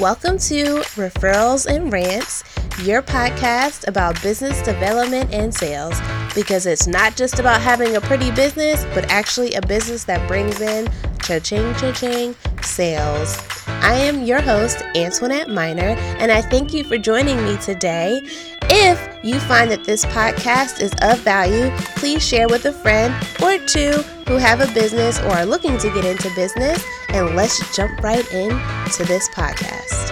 Welcome 0.00 0.38
to 0.38 0.76
Referrals 0.96 1.66
and 1.66 1.92
Rants, 1.92 2.44
your 2.82 3.02
podcast 3.02 3.86
about 3.86 4.20
business 4.22 4.62
development 4.62 5.34
and 5.34 5.54
sales, 5.54 6.00
because 6.34 6.64
it's 6.64 6.86
not 6.86 7.14
just 7.14 7.38
about 7.38 7.60
having 7.60 7.94
a 7.94 8.00
pretty 8.00 8.30
business, 8.30 8.86
but 8.94 9.10
actually 9.10 9.52
a 9.52 9.60
business 9.60 10.04
that 10.04 10.26
brings 10.26 10.62
in 10.62 10.90
cha-ching, 11.20 11.74
cha-ching 11.74 12.34
sales. 12.62 13.36
I 13.66 13.92
am 13.92 14.24
your 14.24 14.40
host, 14.40 14.80
Antoinette 14.96 15.50
Miner, 15.50 15.94
and 16.18 16.32
I 16.32 16.40
thank 16.40 16.72
you 16.72 16.84
for 16.84 16.96
joining 16.96 17.44
me 17.44 17.58
today. 17.58 18.22
If 18.62 18.98
you 19.22 19.38
find 19.40 19.70
that 19.70 19.84
this 19.84 20.06
podcast 20.06 20.80
is 20.80 20.92
of 21.02 21.18
value, 21.20 21.70
please 21.96 22.26
share 22.26 22.48
with 22.48 22.64
a 22.64 22.72
friend 22.72 23.14
or 23.42 23.58
two 23.66 24.02
who 24.26 24.38
have 24.38 24.62
a 24.62 24.72
business 24.72 25.20
or 25.20 25.32
are 25.32 25.44
looking 25.44 25.76
to 25.76 25.90
get 25.90 26.06
into 26.06 26.34
business, 26.34 26.82
and 27.12 27.36
let's 27.36 27.76
jump 27.76 28.02
right 28.02 28.26
in 28.32 28.48
to 28.92 29.04
this 29.04 29.28
podcast. 29.28 30.08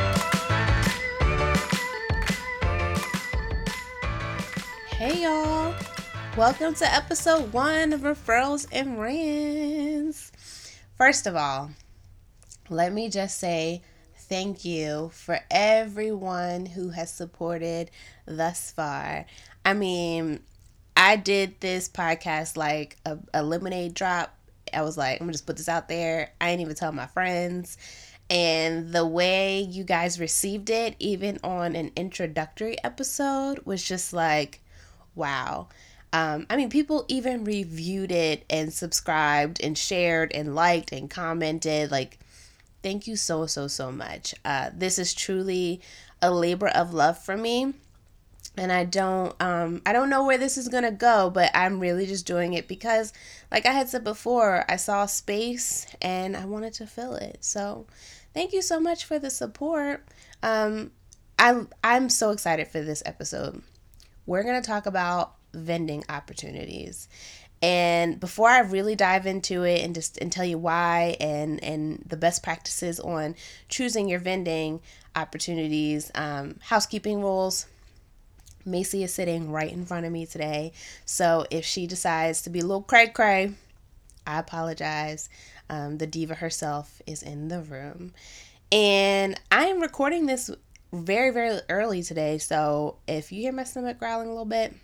Hey, 4.89 5.23
y'all. 5.23 5.75
Welcome 6.37 6.75
to 6.75 6.85
episode 6.93 7.55
one 7.55 7.95
of 7.95 8.03
Referrals 8.03 8.67
and 8.71 9.01
Rants. 9.01 10.31
First 10.99 11.27
of 11.27 11.37
all, 11.37 11.71
let 12.69 12.93
me 12.93 13.09
just 13.09 13.39
say 13.39 13.81
thank 14.15 14.67
you 14.67 15.11
for 15.15 15.41
everyone 15.51 16.67
who 16.67 16.91
has 16.91 17.11
supported 17.11 17.91
thus 18.27 18.73
far. 18.73 19.25
I 19.65 19.73
mean, 19.73 20.41
I 20.95 21.17
did 21.17 21.61
this 21.61 21.89
podcast 21.89 22.59
like 22.59 22.99
a, 23.07 23.17
a 23.33 23.43
lemonade 23.43 23.95
drop. 23.95 24.37
I 24.75 24.83
was 24.83 24.97
like, 24.97 25.21
I'm 25.21 25.27
gonna 25.27 25.33
just 25.33 25.47
put 25.47 25.57
this 25.57 25.69
out 25.69 25.89
there. 25.89 26.33
I 26.41 26.51
didn't 26.51 26.63
even 26.63 26.75
tell 26.75 26.93
my 26.93 27.07
friends. 27.07 27.77
And 28.29 28.93
the 28.93 29.07
way 29.07 29.61
you 29.61 29.83
guys 29.83 30.21
received 30.21 30.71
it, 30.71 30.95
even 31.01 31.39
on 31.43 31.75
an 31.75 31.91
introductory 31.97 32.77
episode, 32.85 33.61
was 33.65 33.83
just 33.83 34.13
like, 34.13 34.61
wow. 35.17 35.69
Um, 36.13 36.47
I 36.49 36.57
mean, 36.57 36.71
people 36.71 37.05
even 37.09 37.45
reviewed 37.45 38.13
it 38.13 38.45
and 38.49 38.73
subscribed 38.73 39.61
and 39.63 39.77
shared 39.77 40.33
and 40.33 40.55
liked 40.55 40.93
and 40.93 41.11
commented. 41.11 41.91
Like, 41.91 42.19
thank 42.83 43.07
you 43.07 43.17
so, 43.17 43.47
so, 43.47 43.67
so 43.67 43.91
much. 43.91 44.35
Uh, 44.45 44.71
this 44.75 44.99
is 44.99 45.13
truly 45.13 45.81
a 46.23 46.31
labor 46.33 46.69
of 46.69 46.95
love 46.95 47.19
for 47.19 47.37
me 47.37 47.75
and 48.57 48.73
I 48.73 48.85
don't 48.85 49.35
um 49.41 49.83
I 49.87 49.93
don't 49.93 50.11
know 50.11 50.25
where 50.25 50.39
this 50.39 50.59
is 50.59 50.69
going 50.69 50.85
to 50.85 50.91
go, 50.91 51.31
but 51.31 51.51
I'm 51.55 51.81
really 51.81 52.07
just 52.07 52.27
doing 52.27 52.53
it 52.55 52.69
because 52.69 53.13
like 53.51 53.67
I 53.67 53.73
had 53.73 53.89
said 53.89 54.05
before, 54.05 54.65
I 54.69 54.77
saw 54.77 55.07
space 55.07 55.87
and 56.03 56.37
I 56.37 56.45
wanted 56.45 56.75
to 56.75 56.87
fill 56.87 57.15
it. 57.15 57.39
So, 57.41 57.87
thank 58.35 58.53
you 58.53 58.63
so 58.63 58.81
much 58.81 59.05
for 59.05 59.19
the 59.19 59.31
support. 59.31 60.05
Um 60.43 60.91
I 61.39 61.65
I'm 61.83 62.09
so 62.09 62.31
excited 62.31 62.69
for 62.69 62.81
this 62.83 63.03
episode. 63.07 63.63
We're 64.27 64.43
going 64.43 64.61
to 64.61 64.67
talk 64.67 64.87
about 64.87 65.35
vending 65.53 66.05
opportunities. 66.09 67.09
And 67.63 68.21
before 68.21 68.49
I 68.49 68.61
really 68.61 68.95
dive 68.95 69.27
into 69.27 69.65
it 69.65 69.83
and 69.83 69.95
just 69.95 70.19
and 70.19 70.31
tell 70.31 70.45
you 70.45 70.59
why 70.59 71.17
and 71.21 71.63
and 71.65 72.03
the 72.07 72.17
best 72.17 72.43
practices 72.43 73.01
on 73.01 73.35
choosing 73.69 74.09
your 74.09 74.21
vending 74.21 74.81
opportunities, 75.17 76.11
um, 76.15 76.57
housekeeping 76.61 77.21
rules, 77.21 77.67
Macy 78.65 79.03
is 79.03 79.13
sitting 79.13 79.51
right 79.51 79.73
in 79.73 79.87
front 79.87 80.07
of 80.07 80.13
me 80.13 80.27
today. 80.27 80.73
So 81.05 81.47
if 81.51 81.65
she 81.65 81.87
decides 81.87 82.43
to 82.43 82.51
be 82.51 82.61
a 82.61 82.65
little 82.65 82.83
cray 82.83 83.09
cray, 83.09 83.55
I 84.27 84.39
apologize. 84.39 85.29
Um, 85.69 85.99
the 85.99 86.07
diva 86.07 86.35
herself 86.35 87.01
is 87.07 87.23
in 87.23 87.49
the 87.49 87.61
room. 87.61 88.13
And 88.73 89.39
I 89.51 89.67
am 89.67 89.81
recording 89.81 90.27
this 90.27 90.51
very, 90.93 91.31
very 91.31 91.61
early 91.69 92.03
today. 92.03 92.39
So 92.39 92.97
if 93.07 93.33
you 93.33 93.43
hear 93.43 93.53
my 93.53 93.65
stomach 93.65 93.99
growling 93.99 94.27
a 94.27 94.31
little 94.31 94.45
bit, 94.45 94.75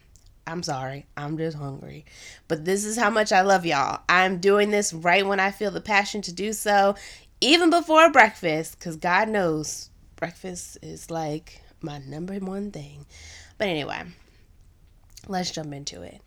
I'm 0.46 0.62
sorry. 0.62 1.06
I'm 1.16 1.36
just 1.36 1.56
hungry. 1.56 2.04
But 2.46 2.64
this 2.64 2.84
is 2.84 2.96
how 2.96 3.10
much 3.10 3.32
I 3.32 3.40
love 3.40 3.66
y'all. 3.66 4.02
I'm 4.08 4.38
doing 4.38 4.70
this 4.70 4.92
right 4.92 5.26
when 5.26 5.40
I 5.40 5.50
feel 5.50 5.72
the 5.72 5.80
passion 5.80 6.22
to 6.22 6.32
do 6.32 6.52
so, 6.52 6.94
even 7.40 7.70
before 7.70 8.10
breakfast, 8.12 8.78
because 8.78 8.96
God 8.96 9.28
knows 9.28 9.90
breakfast 10.14 10.78
is 10.82 11.10
like 11.10 11.62
my 11.80 11.98
number 11.98 12.34
one 12.34 12.70
thing. 12.70 13.06
But 13.58 13.68
anyway, 13.68 14.02
let's 15.28 15.50
jump 15.50 15.72
into 15.72 16.02
it. 16.02 16.20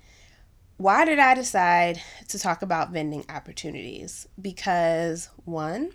Why 0.78 1.04
did 1.06 1.20
I 1.20 1.36
decide 1.36 2.02
to 2.30 2.40
talk 2.40 2.62
about 2.62 2.92
vending 2.92 3.26
opportunities? 3.30 4.28
Because 4.42 5.30
one, 5.46 5.92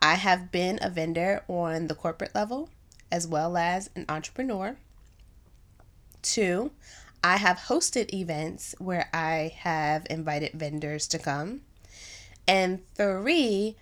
I 0.00 0.14
have 0.14 0.52
been 0.52 0.78
a 0.80 0.90
vendor 0.90 1.42
on 1.48 1.88
the 1.88 1.94
corporate 1.94 2.34
level 2.34 2.70
as 3.10 3.26
well 3.26 3.56
as 3.56 3.90
an 3.94 4.06
entrepreneur. 4.08 4.76
Two, 6.22 6.70
I 7.22 7.36
have 7.36 7.58
hosted 7.68 8.12
events 8.12 8.74
where 8.78 9.08
I 9.12 9.52
have 9.58 10.06
invited 10.08 10.52
vendors 10.52 11.06
to 11.08 11.18
come. 11.18 11.62
And 12.48 12.80
three, 12.94 13.76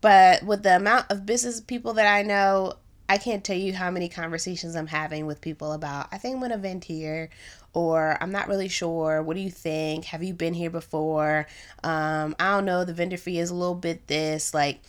but 0.00 0.42
with 0.42 0.62
the 0.62 0.76
amount 0.76 1.10
of 1.10 1.26
business 1.26 1.60
people 1.60 1.94
that 1.94 2.06
I 2.06 2.22
know, 2.22 2.74
I 3.08 3.18
can't 3.18 3.42
tell 3.42 3.56
you 3.56 3.72
how 3.72 3.90
many 3.90 4.08
conversations 4.08 4.76
I'm 4.76 4.86
having 4.86 5.26
with 5.26 5.40
people 5.40 5.72
about, 5.72 6.08
I 6.12 6.18
think 6.18 6.34
I'm 6.34 6.40
going 6.40 6.52
to 6.52 6.58
vent 6.58 6.84
here, 6.84 7.30
or 7.72 8.18
I'm 8.20 8.30
not 8.30 8.48
really 8.48 8.68
sure. 8.68 9.22
What 9.22 9.34
do 9.34 9.40
you 9.40 9.50
think? 9.50 10.06
Have 10.06 10.22
you 10.22 10.34
been 10.34 10.54
here 10.54 10.70
before? 10.70 11.46
Um, 11.82 12.36
I 12.38 12.54
don't 12.54 12.64
know. 12.66 12.84
The 12.84 12.92
vendor 12.92 13.16
fee 13.16 13.38
is 13.38 13.50
a 13.50 13.54
little 13.54 13.74
bit 13.74 14.06
this. 14.08 14.52
Like, 14.52 14.80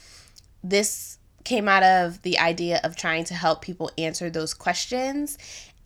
this 0.64 1.18
came 1.46 1.70
out 1.70 1.84
of 1.84 2.22
the 2.24 2.40
idea 2.40 2.82
of 2.84 2.96
trying 2.96 3.24
to 3.26 3.34
help 3.34 3.62
people 3.62 3.90
answer 3.98 4.30
those 4.30 4.54
questions 4.54 5.38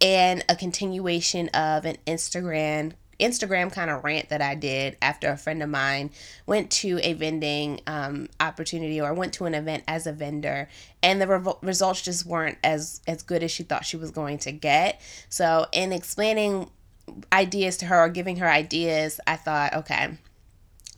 and 0.01 0.43
a 0.49 0.55
continuation 0.55 1.49
of 1.49 1.85
an 1.85 1.97
Instagram 2.07 2.93
Instagram 3.19 3.71
kind 3.71 3.89
of 3.89 4.03
rant 4.03 4.29
that 4.29 4.41
I 4.41 4.55
did 4.55 4.97
after 5.01 5.29
a 5.29 5.37
friend 5.37 5.61
of 5.61 5.69
mine 5.69 6.11
went 6.45 6.71
to 6.71 6.99
a 7.03 7.13
vending 7.13 7.81
um, 7.87 8.29
opportunity 8.39 8.99
or 8.99 9.13
went 9.13 9.33
to 9.33 9.45
an 9.45 9.53
event 9.53 9.83
as 9.87 10.07
a 10.07 10.11
vendor, 10.13 10.67
and 11.01 11.21
the 11.21 11.27
re- 11.27 11.53
results 11.61 12.01
just 12.01 12.25
weren't 12.25 12.57
as 12.63 13.01
as 13.07 13.23
good 13.23 13.43
as 13.43 13.51
she 13.51 13.63
thought 13.63 13.85
she 13.85 13.97
was 13.97 14.11
going 14.11 14.37
to 14.39 14.51
get. 14.51 15.01
So, 15.29 15.67
in 15.71 15.91
explaining 15.91 16.69
ideas 17.31 17.77
to 17.77 17.85
her 17.85 17.99
or 18.05 18.09
giving 18.09 18.37
her 18.37 18.49
ideas, 18.49 19.19
I 19.27 19.35
thought, 19.35 19.73
okay. 19.73 20.17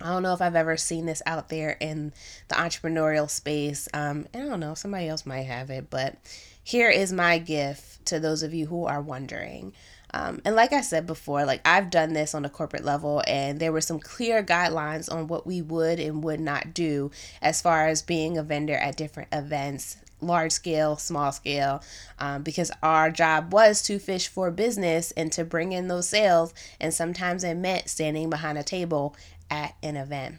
I 0.02 0.08
don't 0.08 0.24
know 0.24 0.34
if 0.34 0.42
I've 0.42 0.58
ever 0.58 0.76
seen 0.76 1.06
this 1.06 1.22
out 1.26 1.48
there 1.48 1.78
in 1.80 2.12
the 2.50 2.56
entrepreneurial 2.56 3.30
space. 3.30 3.88
Um, 3.94 4.28
I 4.34 4.40
don't 4.40 4.60
know, 4.60 4.74
somebody 4.74 5.08
else 5.08 5.26
might 5.26 5.44
have 5.44 5.70
it, 5.70 5.90
but 5.90 6.18
here 6.62 6.90
is 6.90 7.14
my 7.14 7.38
gift 7.38 8.06
to 8.08 8.20
those 8.20 8.44
of 8.44 8.54
you 8.54 8.66
who 8.66 8.86
are 8.86 9.02
wondering. 9.02 9.72
Um, 10.14 10.42
and 10.46 10.56
like 10.56 10.72
I 10.72 10.82
said 10.82 11.06
before, 11.06 11.46
like 11.46 11.62
I've 11.66 11.90
done 11.90 12.14
this 12.14 12.34
on 12.34 12.46
a 12.46 12.50
corporate 12.50 12.86
level, 12.86 13.24
and 13.28 13.60
there 13.60 13.72
were 13.72 13.82
some 13.82 14.00
clear 14.00 14.44
guidelines 14.44 15.12
on 15.12 15.28
what 15.28 15.46
we 15.46 15.62
would 15.62 16.00
and 16.00 16.24
would 16.24 16.40
not 16.40 16.74
do 16.74 17.12
as 17.42 17.62
far 17.62 17.88
as 17.88 18.02
being 18.02 18.38
a 18.38 18.44
vendor 18.44 18.76
at 18.76 18.98
different 18.98 19.30
events, 19.32 19.98
large 20.22 20.52
scale, 20.52 20.96
small 20.96 21.32
scale, 21.32 21.84
um, 22.20 22.44
because 22.44 22.72
our 22.82 23.12
job 23.12 23.52
was 23.52 23.82
to 23.84 24.00
fish 24.00 24.28
for 24.28 24.52
business 24.52 25.12
and 25.12 25.32
to 25.34 25.44
bring 25.44 25.74
in 25.74 25.88
those 25.88 26.08
sales. 26.08 26.54
And 26.80 26.94
sometimes 26.94 27.44
it 27.44 27.56
meant 27.56 27.90
standing 27.90 28.30
behind 28.30 28.58
a 28.58 28.64
table 28.64 29.16
at 29.50 29.76
an 29.84 29.98
event. 29.98 30.36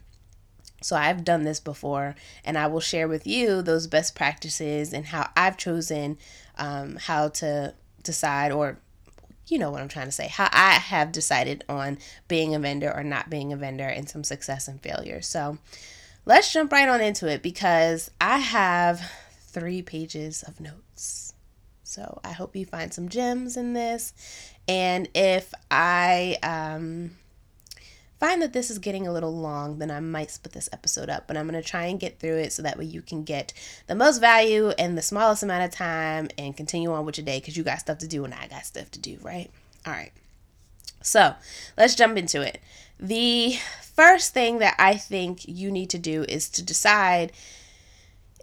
So 0.83 0.95
I've 0.95 1.25
done 1.25 1.45
this 1.45 1.59
before, 1.59 2.15
and 2.45 2.57
I 2.57 2.67
will 2.67 2.81
share 2.81 3.09
with 3.09 3.27
you 3.27 3.63
those 3.63 3.87
best 3.87 4.15
practices 4.15 4.93
and 4.93 5.07
how 5.07 5.31
I've 5.37 5.57
chosen 5.57 6.19
um, 6.59 6.97
how 6.97 7.29
to 7.29 7.75
decide 8.03 8.53
or 8.53 8.79
you 9.49 9.59
know 9.59 9.71
what 9.71 9.81
I'm 9.81 9.89
trying 9.89 10.07
to 10.07 10.13
say, 10.13 10.29
how 10.29 10.49
I 10.53 10.73
have 10.73 11.13
decided 11.13 11.65
on 11.69 11.99
being 12.29 12.55
a 12.55 12.59
vendor 12.59 12.93
or 12.95 13.05
not 13.05 13.31
being 13.31 13.53
a 13.53 13.57
vendor 13.57 13.87
and 13.87 14.09
some 14.09 14.25
success 14.25 14.69
and 14.69 14.81
failure. 14.81 15.23
So 15.23 15.59
let's 16.25 16.53
jump 16.53 16.73
right 16.73 16.89
on 16.89 17.01
into 17.01 17.29
it 17.29 17.43
because 17.43 18.11
I 18.21 18.39
have 18.39 19.01
three 19.33 19.83
pages 19.83 20.43
of 20.43 20.61
notes. 20.61 21.35
So 21.85 22.21
I 22.25 22.33
hope 22.33 22.57
you 22.57 22.67
find 22.67 22.93
some 22.93 23.09
gems 23.09 23.57
in 23.57 23.73
this. 23.73 24.13
And 24.69 25.09
if 25.15 25.55
I 25.71 26.37
um, 26.43 27.13
find 28.19 28.41
that 28.43 28.53
this 28.53 28.71
is 28.71 28.79
getting 28.79 29.07
a 29.07 29.13
little 29.13 29.35
long, 29.35 29.79
then 29.79 29.91
I 29.91 30.01
might 30.01 30.31
split 30.31 30.53
this 30.53 30.69
episode 30.73 31.09
up. 31.09 31.27
But 31.27 31.37
I'm 31.37 31.49
going 31.49 31.61
to 31.61 31.69
try 31.69 31.87
and 31.87 32.01
get 32.01 32.19
through 32.19 32.39
it 32.39 32.53
so 32.53 32.63
that 32.63 32.79
way 32.79 32.85
you 32.85 33.03
can 33.03 33.25
get 33.25 33.53
the 33.87 33.95
most 33.95 34.19
value 34.19 34.73
in 34.79 34.95
the 34.95 35.03
smallest 35.03 35.43
amount 35.43 35.65
of 35.65 35.71
time 35.71 36.29
and 36.39 36.57
continue 36.57 36.93
on 36.93 37.05
with 37.05 37.19
your 37.19 37.25
day 37.25 37.39
because 37.39 37.57
you 37.57 37.63
got 37.63 37.81
stuff 37.81 37.99
to 37.99 38.09
do 38.09 38.25
and 38.25 38.35
I 38.35 38.47
got 38.49 38.67
stuff 38.67 38.91
to 38.93 38.99
do, 38.99 39.19
right? 39.23 39.51
All 39.87 39.93
right. 39.93 40.13
So 41.03 41.35
let's 41.77 41.95
jump 41.95 42.17
into 42.17 42.41
it. 42.43 42.61
The 42.99 43.57
first 43.83 44.33
thing 44.35 44.59
that 44.59 44.75
I 44.79 44.95
think 44.97 45.47
you 45.47 45.71
need 45.71 45.91
to 45.91 45.99
do 45.99 46.25
is 46.29 46.49
to 46.51 46.63
decide 46.63 47.33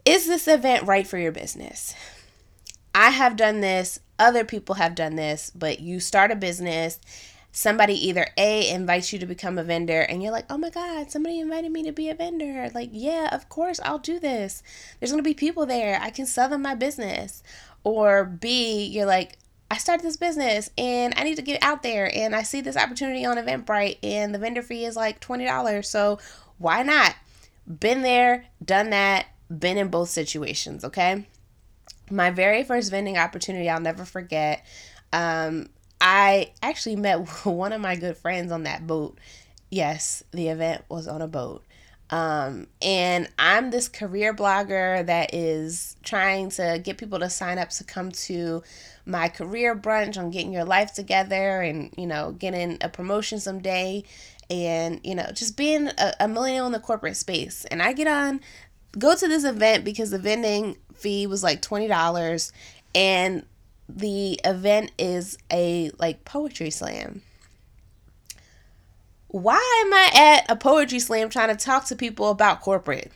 is 0.05 0.27
this 0.27 0.47
event 0.47 0.85
right 0.85 1.07
for 1.07 1.17
your 1.17 1.31
business? 1.31 1.95
I 2.93 3.09
have 3.09 3.35
done 3.35 3.61
this, 3.61 3.99
other 4.19 4.43
people 4.43 4.75
have 4.75 4.95
done 4.95 5.15
this, 5.15 5.51
but 5.55 5.79
you 5.79 5.99
start 5.99 6.31
a 6.31 6.35
business 6.35 6.99
somebody 7.55 7.94
either 8.07 8.25
A 8.35 8.67
invites 8.67 9.13
you 9.13 9.19
to 9.19 9.27
become 9.27 9.59
a 9.59 9.63
vendor 9.63 10.01
and 10.01 10.23
you're 10.23 10.31
like, 10.31 10.47
oh 10.50 10.57
my 10.57 10.71
God, 10.71 11.11
somebody 11.11 11.39
invited 11.39 11.71
me 11.71 11.83
to 11.83 11.91
be 11.91 12.09
a 12.09 12.15
vendor. 12.15 12.69
Like, 12.73 12.89
yeah, 12.91 13.29
of 13.31 13.47
course, 13.47 13.79
I'll 13.83 14.00
do 14.00 14.19
this. 14.19 14.63
There's 15.00 15.11
going 15.11 15.23
to 15.23 15.29
be 15.29 15.35
people 15.35 15.67
there. 15.67 16.00
I 16.01 16.09
can 16.09 16.25
sell 16.25 16.50
them 16.50 16.63
my 16.63 16.73
business. 16.73 17.44
Or 17.83 18.25
B, 18.25 18.85
you're 18.85 19.05
like, 19.05 19.38
I 19.69 19.77
started 19.77 20.03
this 20.03 20.17
business 20.17 20.71
and 20.79 21.13
I 21.15 21.23
need 21.23 21.35
to 21.35 21.44
get 21.44 21.61
out 21.61 21.83
there 21.83 22.09
and 22.13 22.35
I 22.35 22.41
see 22.41 22.59
this 22.59 22.75
opportunity 22.75 23.23
on 23.23 23.38
Eventbrite 23.38 24.00
and 24.01 24.33
the 24.33 24.39
vendor 24.39 24.63
fee 24.63 24.85
is 24.85 24.95
like 24.95 25.21
$20. 25.21 25.85
So 25.85 26.17
why 26.57 26.81
not? 26.81 27.15
Been 27.79 28.01
there, 28.01 28.45
done 28.65 28.89
that, 28.89 29.27
been 29.55 29.77
in 29.77 29.89
both 29.89 30.09
situations, 30.09 30.83
okay? 30.83 31.27
My 32.09 32.31
very 32.31 32.63
first 32.63 32.89
vending 32.89 33.17
opportunity, 33.17 33.69
I'll 33.69 33.79
never 33.79 34.05
forget. 34.05 34.65
Um, 35.13 35.69
I 36.03 36.51
actually 36.61 36.97
met 36.97 37.15
one 37.45 37.71
of 37.71 37.81
my 37.81 37.95
good 37.95 38.17
friends 38.17 38.51
on 38.51 38.63
that 38.63 38.85
boat. 38.85 39.17
Yes, 39.71 40.21
the 40.31 40.50
event 40.50 40.83
was 40.89 41.07
on 41.07 41.21
a 41.21 41.27
boat. 41.27 41.63
Um, 42.09 42.67
and 42.81 43.27
I'm 43.39 43.71
this 43.71 43.88
career 43.88 44.35
blogger 44.35 45.03
that 45.03 45.33
is 45.33 45.95
trying 46.03 46.50
to 46.51 46.79
get 46.83 46.97
people 47.00 47.17
to 47.19 47.29
sign 47.29 47.57
up 47.57 47.69
to 47.69 47.83
come 47.83 48.11
to 48.11 48.61
my 49.05 49.29
career 49.29 49.75
brunch 49.75 50.17
on 50.17 50.29
getting 50.29 50.53
your 50.53 50.65
life 50.65 50.94
together 50.94 51.61
and, 51.61 51.91
you 51.97 52.05
know, 52.05 52.33
getting 52.33 52.77
a 52.81 52.89
promotion 52.89 53.39
someday 53.39 54.03
and, 54.50 55.00
you 55.03 55.15
know, 55.15 55.25
just 55.33 55.57
being 55.57 55.88
a, 55.88 56.13
a 56.19 56.27
millennial 56.27 56.67
in 56.67 56.73
the 56.73 56.79
corporate 56.79 57.17
space. 57.17 57.65
And 57.71 57.81
I 57.81 57.94
get 57.94 58.07
on, 58.07 58.41
go 59.00 59.15
to 59.15 59.27
this 59.27 59.45
event 59.45 59.83
because 59.83 60.11
the 60.11 60.19
vending 60.19 60.77
fee 60.94 61.25
was 61.25 61.41
like 61.41 61.63
$20 61.63 62.51
and 62.94 63.45
the 63.95 64.39
event 64.43 64.91
is 64.97 65.37
a 65.51 65.91
like 65.99 66.25
poetry 66.25 66.69
slam. 66.71 67.21
Why 69.27 69.83
am 69.85 69.93
I 69.93 70.09
at 70.13 70.51
a 70.51 70.55
poetry 70.55 70.99
slam 70.99 71.29
trying 71.29 71.55
to 71.55 71.63
talk 71.63 71.85
to 71.85 71.95
people 71.95 72.29
about 72.29 72.61
corporate? 72.61 73.11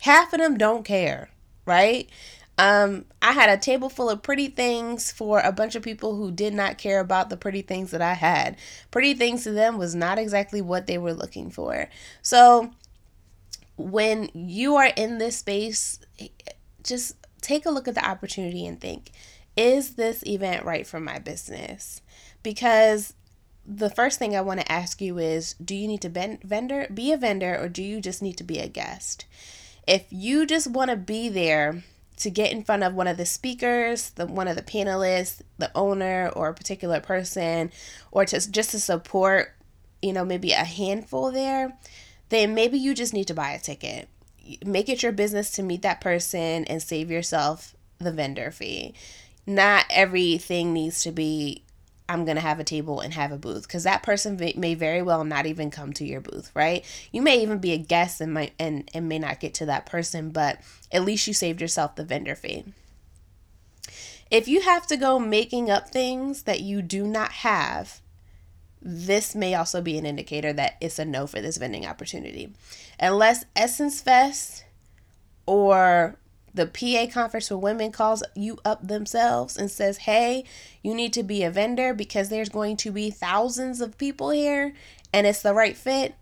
Half 0.00 0.32
of 0.32 0.40
them 0.40 0.58
don't 0.58 0.84
care, 0.84 1.30
right? 1.64 2.08
Um, 2.56 3.06
I 3.20 3.32
had 3.32 3.48
a 3.48 3.56
table 3.60 3.88
full 3.88 4.10
of 4.10 4.22
pretty 4.22 4.48
things 4.48 5.10
for 5.10 5.40
a 5.40 5.52
bunch 5.52 5.74
of 5.74 5.82
people 5.82 6.14
who 6.16 6.30
did 6.30 6.54
not 6.54 6.78
care 6.78 7.00
about 7.00 7.28
the 7.28 7.36
pretty 7.36 7.62
things 7.62 7.90
that 7.90 8.02
I 8.02 8.14
had. 8.14 8.56
Pretty 8.90 9.14
things 9.14 9.42
to 9.44 9.50
them 9.50 9.76
was 9.76 9.94
not 9.94 10.18
exactly 10.18 10.60
what 10.60 10.86
they 10.86 10.98
were 10.98 11.14
looking 11.14 11.50
for. 11.50 11.88
So 12.22 12.70
when 13.76 14.28
you 14.34 14.76
are 14.76 14.90
in 14.96 15.18
this 15.18 15.38
space, 15.38 15.98
just 16.84 17.16
take 17.40 17.66
a 17.66 17.70
look 17.70 17.88
at 17.88 17.94
the 17.94 18.08
opportunity 18.08 18.66
and 18.66 18.80
think 18.80 19.10
is 19.56 19.94
this 19.94 20.24
event 20.26 20.64
right 20.64 20.86
for 20.86 21.00
my 21.00 21.18
business? 21.18 22.00
Because 22.42 23.14
the 23.66 23.90
first 23.90 24.18
thing 24.18 24.36
I 24.36 24.42
want 24.42 24.60
to 24.60 24.72
ask 24.72 25.00
you 25.00 25.18
is 25.18 25.54
do 25.54 25.74
you 25.74 25.88
need 25.88 26.02
to 26.02 26.10
ben- 26.10 26.40
vendor 26.44 26.86
be 26.92 27.12
a 27.12 27.16
vendor 27.16 27.58
or 27.58 27.68
do 27.68 27.82
you 27.82 28.00
just 28.00 28.22
need 28.22 28.36
to 28.38 28.44
be 28.44 28.58
a 28.58 28.68
guest? 28.68 29.24
If 29.86 30.06
you 30.10 30.46
just 30.46 30.70
want 30.70 30.90
to 30.90 30.96
be 30.96 31.28
there 31.28 31.82
to 32.18 32.30
get 32.30 32.52
in 32.52 32.62
front 32.62 32.82
of 32.82 32.94
one 32.94 33.08
of 33.08 33.16
the 33.16 33.26
speakers, 33.26 34.10
the 34.10 34.26
one 34.26 34.48
of 34.48 34.56
the 34.56 34.62
panelists, 34.62 35.42
the 35.58 35.70
owner 35.74 36.30
or 36.34 36.48
a 36.48 36.54
particular 36.54 37.00
person 37.00 37.72
or 38.10 38.24
to 38.24 38.50
just 38.50 38.70
to 38.70 38.80
support, 38.80 39.54
you 40.02 40.12
know, 40.12 40.24
maybe 40.24 40.52
a 40.52 40.64
handful 40.64 41.30
there, 41.32 41.76
then 42.28 42.54
maybe 42.54 42.78
you 42.78 42.94
just 42.94 43.14
need 43.14 43.26
to 43.28 43.34
buy 43.34 43.50
a 43.50 43.58
ticket. 43.58 44.08
Make 44.64 44.88
it 44.88 45.02
your 45.02 45.12
business 45.12 45.50
to 45.52 45.62
meet 45.62 45.82
that 45.82 46.00
person 46.00 46.64
and 46.66 46.82
save 46.82 47.10
yourself 47.10 47.74
the 47.98 48.12
vendor 48.12 48.50
fee 48.50 48.94
not 49.46 49.86
everything 49.90 50.72
needs 50.72 51.02
to 51.02 51.12
be 51.12 51.64
I'm 52.08 52.24
going 52.26 52.36
to 52.36 52.42
have 52.42 52.60
a 52.60 52.64
table 52.64 53.00
and 53.00 53.14
have 53.14 53.32
a 53.32 53.38
booth 53.38 53.62
because 53.62 53.84
that 53.84 54.02
person 54.02 54.36
may 54.56 54.74
very 54.74 55.00
well 55.00 55.24
not 55.24 55.46
even 55.46 55.70
come 55.70 55.92
to 55.94 56.04
your 56.04 56.20
booth, 56.20 56.50
right? 56.54 56.84
You 57.12 57.22
may 57.22 57.40
even 57.40 57.58
be 57.58 57.72
a 57.72 57.78
guest 57.78 58.20
and 58.20 58.34
might 58.34 58.52
and, 58.58 58.90
and 58.92 59.08
may 59.08 59.18
not 59.18 59.40
get 59.40 59.54
to 59.54 59.66
that 59.66 59.86
person, 59.86 60.30
but 60.30 60.60
at 60.92 61.04
least 61.04 61.26
you 61.26 61.32
saved 61.32 61.62
yourself 61.62 61.96
the 61.96 62.04
vendor 62.04 62.34
fee. 62.34 62.64
If 64.30 64.48
you 64.48 64.62
have 64.62 64.86
to 64.88 64.96
go 64.96 65.18
making 65.18 65.70
up 65.70 65.88
things 65.88 66.42
that 66.42 66.60
you 66.60 66.82
do 66.82 67.06
not 67.06 67.32
have, 67.32 68.00
this 68.82 69.34
may 69.34 69.54
also 69.54 69.80
be 69.80 69.96
an 69.96 70.04
indicator 70.04 70.52
that 70.52 70.76
it's 70.82 70.98
a 70.98 71.06
no 71.06 71.26
for 71.26 71.40
this 71.40 71.56
vending 71.56 71.86
opportunity. 71.86 72.52
Unless 73.00 73.46
Essence 73.56 74.02
Fest 74.02 74.64
or 75.46 76.16
the 76.54 76.66
PA 76.66 77.12
conference 77.12 77.48
for 77.48 77.56
women 77.56 77.90
calls 77.90 78.22
you 78.36 78.58
up 78.64 78.86
themselves 78.86 79.56
and 79.56 79.70
says, 79.70 79.98
hey, 79.98 80.44
you 80.82 80.94
need 80.94 81.12
to 81.12 81.22
be 81.24 81.42
a 81.42 81.50
vendor 81.50 81.92
because 81.92 82.28
there's 82.28 82.48
going 82.48 82.76
to 82.78 82.92
be 82.92 83.10
thousands 83.10 83.80
of 83.80 83.98
people 83.98 84.30
here 84.30 84.72
and 85.12 85.26
it's 85.26 85.42
the 85.42 85.52
right 85.52 85.76
fit, 85.76 86.14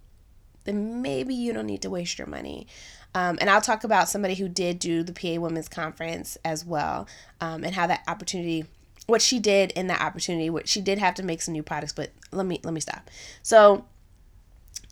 then 0.64 1.02
maybe 1.02 1.34
you 1.34 1.52
don't 1.52 1.66
need 1.66 1.82
to 1.82 1.90
waste 1.90 2.18
your 2.18 2.26
money. 2.26 2.66
Um, 3.14 3.36
and 3.40 3.50
I'll 3.50 3.60
talk 3.60 3.84
about 3.84 4.08
somebody 4.08 4.34
who 4.34 4.48
did 4.48 4.78
do 4.78 5.02
the 5.02 5.12
PA 5.12 5.40
Women's 5.40 5.68
Conference 5.68 6.38
as 6.44 6.64
well 6.64 7.06
um, 7.40 7.62
and 7.62 7.74
how 7.74 7.86
that 7.86 8.02
opportunity 8.08 8.64
what 9.06 9.20
she 9.20 9.38
did 9.38 9.72
in 9.72 9.88
that 9.88 10.00
opportunity 10.00 10.48
what 10.48 10.68
she 10.68 10.80
did 10.80 10.98
have 10.98 11.14
to 11.14 11.24
make 11.24 11.42
some 11.42 11.52
new 11.52 11.62
products 11.62 11.92
but 11.92 12.10
let 12.30 12.46
me 12.46 12.60
let 12.62 12.72
me 12.72 12.80
stop 12.80 13.10
so 13.42 13.84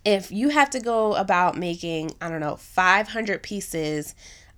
if 0.04 0.32
you 0.32 0.48
have 0.48 0.68
to 0.68 0.80
go 0.80 1.14
about 1.14 1.56
making 1.56 2.10
i 2.20 2.28
don't 2.28 2.40
know 2.40 2.56
500 2.56 3.40
pieces 3.40 4.16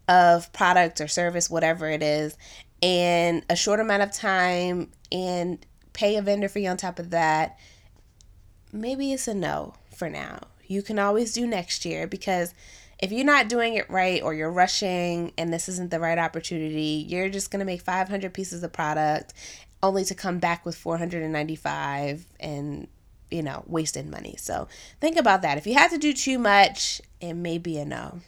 of 0.08 0.52
product 0.52 1.00
or 1.00 1.08
service, 1.08 1.48
whatever 1.48 1.88
it 1.88 2.02
is, 2.02 2.36
in 2.80 3.44
a 3.48 3.56
short 3.56 3.80
amount 3.80 4.02
of 4.02 4.12
time 4.12 4.90
and 5.10 5.64
pay 5.92 6.16
a 6.16 6.22
vendor 6.22 6.48
fee 6.48 6.66
on 6.66 6.76
top 6.76 6.98
of 6.98 7.10
that, 7.10 7.58
maybe 8.72 9.12
it's 9.12 9.28
a 9.28 9.34
no 9.34 9.74
for 9.94 10.08
now. 10.08 10.40
You 10.66 10.82
can 10.82 10.98
always 10.98 11.32
do 11.32 11.46
next 11.46 11.84
year 11.84 12.06
because 12.06 12.54
if 12.98 13.12
you're 13.12 13.24
not 13.24 13.48
doing 13.48 13.74
it 13.74 13.90
right 13.90 14.22
or 14.22 14.32
you're 14.32 14.50
rushing 14.50 15.32
and 15.36 15.52
this 15.52 15.68
isn't 15.68 15.90
the 15.90 16.00
right 16.00 16.18
opportunity, 16.18 17.04
you're 17.08 17.28
just 17.28 17.50
going 17.50 17.60
to 17.60 17.66
make 17.66 17.82
500 17.82 18.32
pieces 18.32 18.62
of 18.62 18.72
product 18.72 19.34
only 19.82 20.04
to 20.04 20.14
come 20.14 20.38
back 20.38 20.64
with 20.64 20.76
495 20.76 22.24
and 22.40 22.88
you 23.32 23.42
know, 23.42 23.64
wasted 23.66 24.08
money. 24.08 24.34
So 24.38 24.68
think 25.00 25.16
about 25.16 25.42
that. 25.42 25.58
If 25.58 25.66
you 25.66 25.74
have 25.74 25.90
to 25.90 25.98
do 25.98 26.12
too 26.12 26.38
much, 26.38 27.00
it 27.20 27.32
may 27.32 27.58
be 27.58 27.78
a 27.78 27.84
no. 27.84 28.20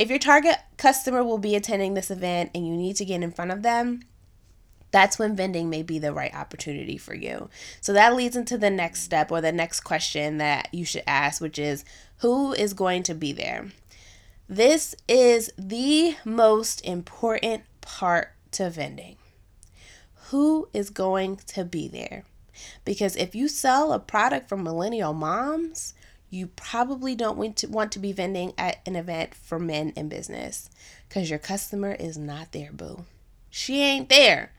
If 0.00 0.08
your 0.08 0.18
target 0.18 0.56
customer 0.78 1.22
will 1.22 1.36
be 1.36 1.54
attending 1.54 1.92
this 1.92 2.10
event 2.10 2.52
and 2.54 2.66
you 2.66 2.74
need 2.74 2.96
to 2.96 3.04
get 3.04 3.22
in 3.22 3.32
front 3.32 3.50
of 3.50 3.60
them, 3.60 4.00
that's 4.92 5.18
when 5.18 5.36
vending 5.36 5.68
may 5.68 5.82
be 5.82 5.98
the 5.98 6.14
right 6.14 6.34
opportunity 6.34 6.96
for 6.96 7.14
you. 7.14 7.50
So 7.82 7.92
that 7.92 8.16
leads 8.16 8.34
into 8.34 8.56
the 8.56 8.70
next 8.70 9.02
step 9.02 9.30
or 9.30 9.42
the 9.42 9.52
next 9.52 9.80
question 9.80 10.38
that 10.38 10.72
you 10.72 10.86
should 10.86 11.02
ask, 11.06 11.42
which 11.42 11.58
is 11.58 11.84
who 12.20 12.54
is 12.54 12.72
going 12.72 13.02
to 13.02 13.14
be 13.14 13.32
there? 13.32 13.72
This 14.48 14.94
is 15.06 15.52
the 15.58 16.16
most 16.24 16.82
important 16.82 17.64
part 17.82 18.32
to 18.52 18.70
vending. 18.70 19.16
Who 20.30 20.70
is 20.72 20.88
going 20.88 21.36
to 21.48 21.62
be 21.62 21.88
there? 21.88 22.24
Because 22.86 23.16
if 23.16 23.34
you 23.34 23.48
sell 23.48 23.92
a 23.92 23.98
product 23.98 24.48
for 24.48 24.56
millennial 24.56 25.12
moms, 25.12 25.92
you 26.30 26.46
probably 26.46 27.14
don't 27.14 27.36
want 27.36 27.56
to 27.56 27.66
want 27.66 27.92
to 27.92 27.98
be 27.98 28.12
vending 28.12 28.52
at 28.56 28.78
an 28.86 28.96
event 28.96 29.34
for 29.34 29.58
men 29.58 29.92
in 29.96 30.08
business 30.08 30.70
because 31.08 31.28
your 31.28 31.38
customer 31.38 31.92
is 31.92 32.16
not 32.16 32.52
there, 32.52 32.70
boo. 32.72 33.04
She 33.50 33.82
ain't 33.82 34.08
there. 34.08 34.52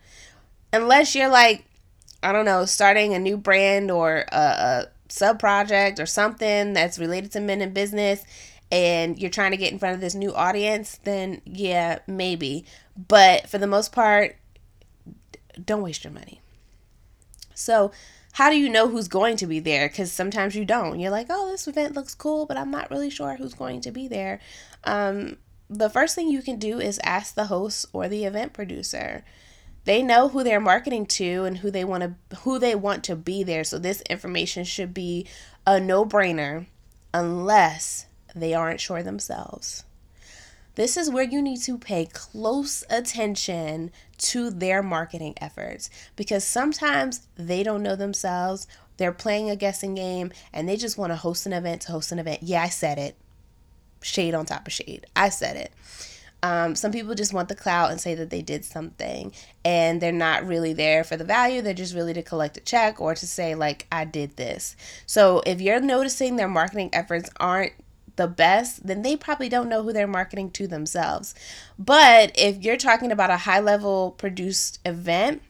Unless 0.73 1.15
you're 1.15 1.29
like, 1.29 1.65
I 2.21 2.31
don't 2.33 2.45
know, 2.45 2.65
starting 2.65 3.13
a 3.13 3.19
new 3.19 3.37
brand 3.37 3.89
or 3.89 4.25
a, 4.31 4.37
a 4.37 4.87
sub 5.07 5.39
project 5.39 5.99
or 5.99 6.05
something 6.05 6.73
that's 6.73 6.99
related 6.99 7.31
to 7.33 7.39
men 7.39 7.61
in 7.61 7.73
business 7.73 8.23
and 8.71 9.19
you're 9.19 9.29
trying 9.29 9.51
to 9.51 9.57
get 9.57 9.71
in 9.71 9.79
front 9.79 9.95
of 9.95 10.01
this 10.01 10.15
new 10.15 10.33
audience, 10.33 10.99
then 11.03 11.41
yeah, 11.45 11.99
maybe. 12.07 12.65
But 13.07 13.49
for 13.49 13.57
the 13.57 13.67
most 13.67 13.91
part, 13.91 14.37
don't 15.63 15.81
waste 15.81 16.03
your 16.03 16.13
money. 16.13 16.39
So, 17.53 17.91
how 18.33 18.49
do 18.49 18.57
you 18.57 18.69
know 18.69 18.87
who's 18.87 19.07
going 19.07 19.37
to 19.37 19.47
be 19.47 19.59
there? 19.59 19.87
Because 19.87 20.11
sometimes 20.11 20.55
you 20.55 20.65
don't. 20.65 20.99
You're 20.99 21.11
like, 21.11 21.27
oh, 21.29 21.51
this 21.51 21.67
event 21.67 21.95
looks 21.95 22.15
cool, 22.15 22.45
but 22.45 22.57
I'm 22.57 22.71
not 22.71 22.89
really 22.89 23.09
sure 23.09 23.35
who's 23.35 23.53
going 23.53 23.81
to 23.81 23.91
be 23.91 24.07
there. 24.07 24.39
Um, 24.83 25.37
the 25.69 25.89
first 25.89 26.15
thing 26.15 26.29
you 26.29 26.41
can 26.41 26.59
do 26.59 26.79
is 26.79 26.99
ask 27.03 27.35
the 27.35 27.45
host 27.45 27.85
or 27.93 28.07
the 28.07 28.25
event 28.25 28.53
producer. 28.53 29.23
They 29.85 30.03
know 30.03 30.27
who 30.27 30.43
they're 30.43 30.59
marketing 30.59 31.07
to 31.07 31.43
and 31.45 31.57
who 31.57 31.71
they 31.71 31.83
want 31.83 32.03
to 32.03 32.37
who 32.37 32.59
they 32.59 32.75
want 32.75 33.03
to 33.05 33.15
be 33.15 33.43
there. 33.43 33.63
So 33.63 33.79
this 33.79 34.01
information 34.09 34.63
should 34.63 34.93
be 34.93 35.27
a 35.65 35.79
no-brainer 35.79 36.67
unless 37.13 38.05
they 38.35 38.53
aren't 38.53 38.79
sure 38.79 39.01
themselves. 39.01 39.83
This 40.75 40.97
is 40.97 41.09
where 41.09 41.23
you 41.23 41.41
need 41.41 41.61
to 41.63 41.77
pay 41.77 42.05
close 42.05 42.83
attention 42.89 43.91
to 44.19 44.49
their 44.49 44.81
marketing 44.81 45.33
efforts 45.41 45.89
because 46.15 46.43
sometimes 46.43 47.27
they 47.35 47.63
don't 47.63 47.83
know 47.83 47.95
themselves. 47.95 48.67
They're 48.97 49.11
playing 49.11 49.49
a 49.49 49.55
guessing 49.55 49.95
game 49.95 50.31
and 50.53 50.69
they 50.69 50.77
just 50.77 50.97
want 50.97 51.11
to 51.11 51.17
host 51.17 51.45
an 51.45 51.53
event 51.53 51.81
to 51.83 51.91
host 51.91 52.11
an 52.11 52.19
event. 52.19 52.43
Yeah, 52.43 52.63
I 52.63 52.69
said 52.69 52.97
it. 52.97 53.15
Shade 54.01 54.33
on 54.33 54.45
top 54.45 54.67
of 54.67 54.73
shade. 54.73 55.05
I 55.15 55.29
said 55.29 55.57
it. 55.57 55.71
Um, 56.43 56.75
some 56.75 56.91
people 56.91 57.13
just 57.13 57.33
want 57.33 57.49
the 57.49 57.55
clout 57.55 57.91
and 57.91 58.01
say 58.01 58.15
that 58.15 58.31
they 58.31 58.41
did 58.41 58.65
something, 58.65 59.31
and 59.63 60.01
they're 60.01 60.11
not 60.11 60.47
really 60.47 60.73
there 60.73 61.03
for 61.03 61.15
the 61.15 61.23
value. 61.23 61.61
They're 61.61 61.73
just 61.73 61.93
really 61.93 62.13
to 62.13 62.23
collect 62.23 62.57
a 62.57 62.61
check 62.61 62.99
or 62.99 63.13
to 63.13 63.27
say, 63.27 63.53
like, 63.53 63.85
I 63.91 64.05
did 64.05 64.37
this. 64.37 64.75
So 65.05 65.43
if 65.45 65.61
you're 65.61 65.79
noticing 65.79 66.35
their 66.35 66.47
marketing 66.47 66.89
efforts 66.93 67.29
aren't 67.39 67.73
the 68.15 68.27
best, 68.27 68.85
then 68.85 69.01
they 69.01 69.15
probably 69.15 69.49
don't 69.49 69.69
know 69.69 69.83
who 69.83 69.93
they're 69.93 70.07
marketing 70.07 70.51
to 70.51 70.67
themselves. 70.67 71.33
But 71.77 72.31
if 72.35 72.63
you're 72.63 72.77
talking 72.77 73.11
about 73.11 73.29
a 73.29 73.37
high 73.37 73.59
level 73.59 74.11
produced 74.11 74.79
event, 74.85 75.41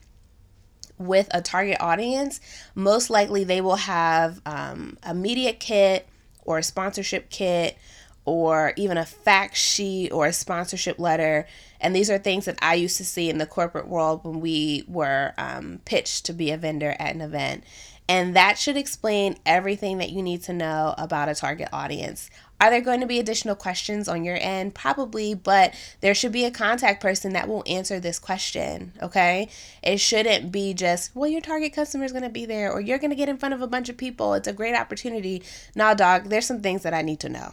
with 0.98 1.28
a 1.32 1.42
target 1.42 1.78
audience, 1.80 2.40
most 2.74 3.10
likely 3.10 3.44
they 3.44 3.60
will 3.60 3.76
have 3.76 4.40
um, 4.46 4.96
a 5.02 5.14
media 5.14 5.52
kit 5.52 6.06
or 6.44 6.58
a 6.58 6.62
sponsorship 6.62 7.30
kit 7.30 7.76
or 8.24 8.72
even 8.76 8.96
a 8.96 9.04
fact 9.04 9.56
sheet 9.56 10.10
or 10.12 10.26
a 10.26 10.32
sponsorship 10.32 10.98
letter. 10.98 11.46
And 11.80 11.94
these 11.94 12.10
are 12.10 12.18
things 12.18 12.44
that 12.44 12.58
I 12.62 12.74
used 12.74 12.96
to 12.98 13.04
see 13.04 13.28
in 13.28 13.38
the 13.38 13.46
corporate 13.46 13.88
world 13.88 14.24
when 14.24 14.40
we 14.40 14.84
were 14.86 15.34
um, 15.38 15.80
pitched 15.84 16.26
to 16.26 16.32
be 16.32 16.50
a 16.50 16.56
vendor 16.56 16.94
at 16.98 17.14
an 17.14 17.20
event. 17.20 17.64
And 18.08 18.36
that 18.36 18.58
should 18.58 18.76
explain 18.76 19.38
everything 19.46 19.98
that 19.98 20.10
you 20.10 20.22
need 20.22 20.42
to 20.44 20.52
know 20.52 20.94
about 20.98 21.28
a 21.28 21.34
target 21.34 21.68
audience. 21.72 22.30
Are 22.62 22.70
there 22.70 22.80
going 22.80 23.00
to 23.00 23.08
be 23.08 23.18
additional 23.18 23.56
questions 23.56 24.06
on 24.06 24.22
your 24.22 24.38
end? 24.40 24.72
Probably, 24.72 25.34
but 25.34 25.74
there 26.00 26.14
should 26.14 26.30
be 26.30 26.44
a 26.44 26.50
contact 26.52 27.02
person 27.02 27.32
that 27.32 27.48
will 27.48 27.64
answer 27.66 27.98
this 27.98 28.20
question, 28.20 28.92
okay? 29.02 29.48
It 29.82 29.98
shouldn't 29.98 30.52
be 30.52 30.72
just, 30.72 31.10
well, 31.16 31.28
your 31.28 31.40
target 31.40 31.72
customer 31.72 32.04
is 32.04 32.12
going 32.12 32.22
to 32.22 32.30
be 32.30 32.46
there 32.46 32.70
or 32.70 32.80
you're 32.80 33.00
going 33.00 33.10
to 33.10 33.16
get 33.16 33.28
in 33.28 33.36
front 33.36 33.52
of 33.52 33.62
a 33.62 33.66
bunch 33.66 33.88
of 33.88 33.96
people. 33.96 34.34
It's 34.34 34.46
a 34.46 34.52
great 34.52 34.76
opportunity. 34.76 35.42
Nah, 35.74 35.94
dog, 35.94 36.28
there's 36.28 36.46
some 36.46 36.60
things 36.60 36.84
that 36.84 36.94
I 36.94 37.02
need 37.02 37.18
to 37.20 37.28
know, 37.28 37.52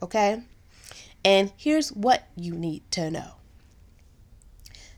okay? 0.00 0.42
And 1.22 1.52
here's 1.58 1.90
what 1.90 2.26
you 2.34 2.54
need 2.54 2.90
to 2.92 3.10
know 3.10 3.32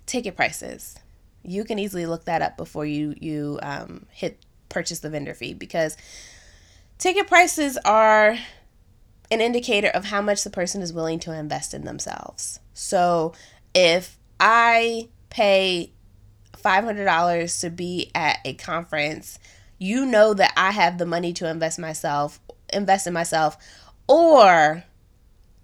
ticket 0.07 0.37
prices. 0.37 0.97
You 1.43 1.65
can 1.65 1.81
easily 1.81 2.07
look 2.07 2.25
that 2.27 2.41
up 2.41 2.57
before 2.57 2.87
you, 2.87 3.17
you 3.21 3.59
um, 3.65 4.07
hit 4.13 4.39
purchase 4.69 5.01
the 5.01 5.11
vendor 5.11 5.35
fee 5.35 5.55
because 5.55 5.97
ticket 6.99 7.27
prices 7.27 7.77
are 7.85 8.39
an 9.31 9.41
indicator 9.41 9.89
of 9.89 10.07
how 10.07 10.21
much 10.21 10.45
the 10.45 10.51
person 10.51 10.83
is 10.83 10.93
willing 10.93 11.19
to 11.21 11.33
invest 11.33 11.75
in 11.75 11.85
themselves. 11.85 12.61
So 12.75 13.33
if 13.75 14.19
I 14.39 15.09
pay 15.29 15.93
$500 16.55 17.61
to 17.61 17.71
be 17.71 18.11
at 18.15 18.39
a 18.45 18.55
conference, 18.55 19.39
you 19.79 20.05
know 20.05 20.35
that 20.35 20.53
I 20.57 20.73
have 20.73 20.99
the 20.99 21.07
money 21.07 21.33
to 21.35 21.49
invest 21.49 21.79
myself, 21.79 22.41
invest 22.73 23.07
in 23.07 23.13
myself, 23.13 23.57
or 24.09 24.85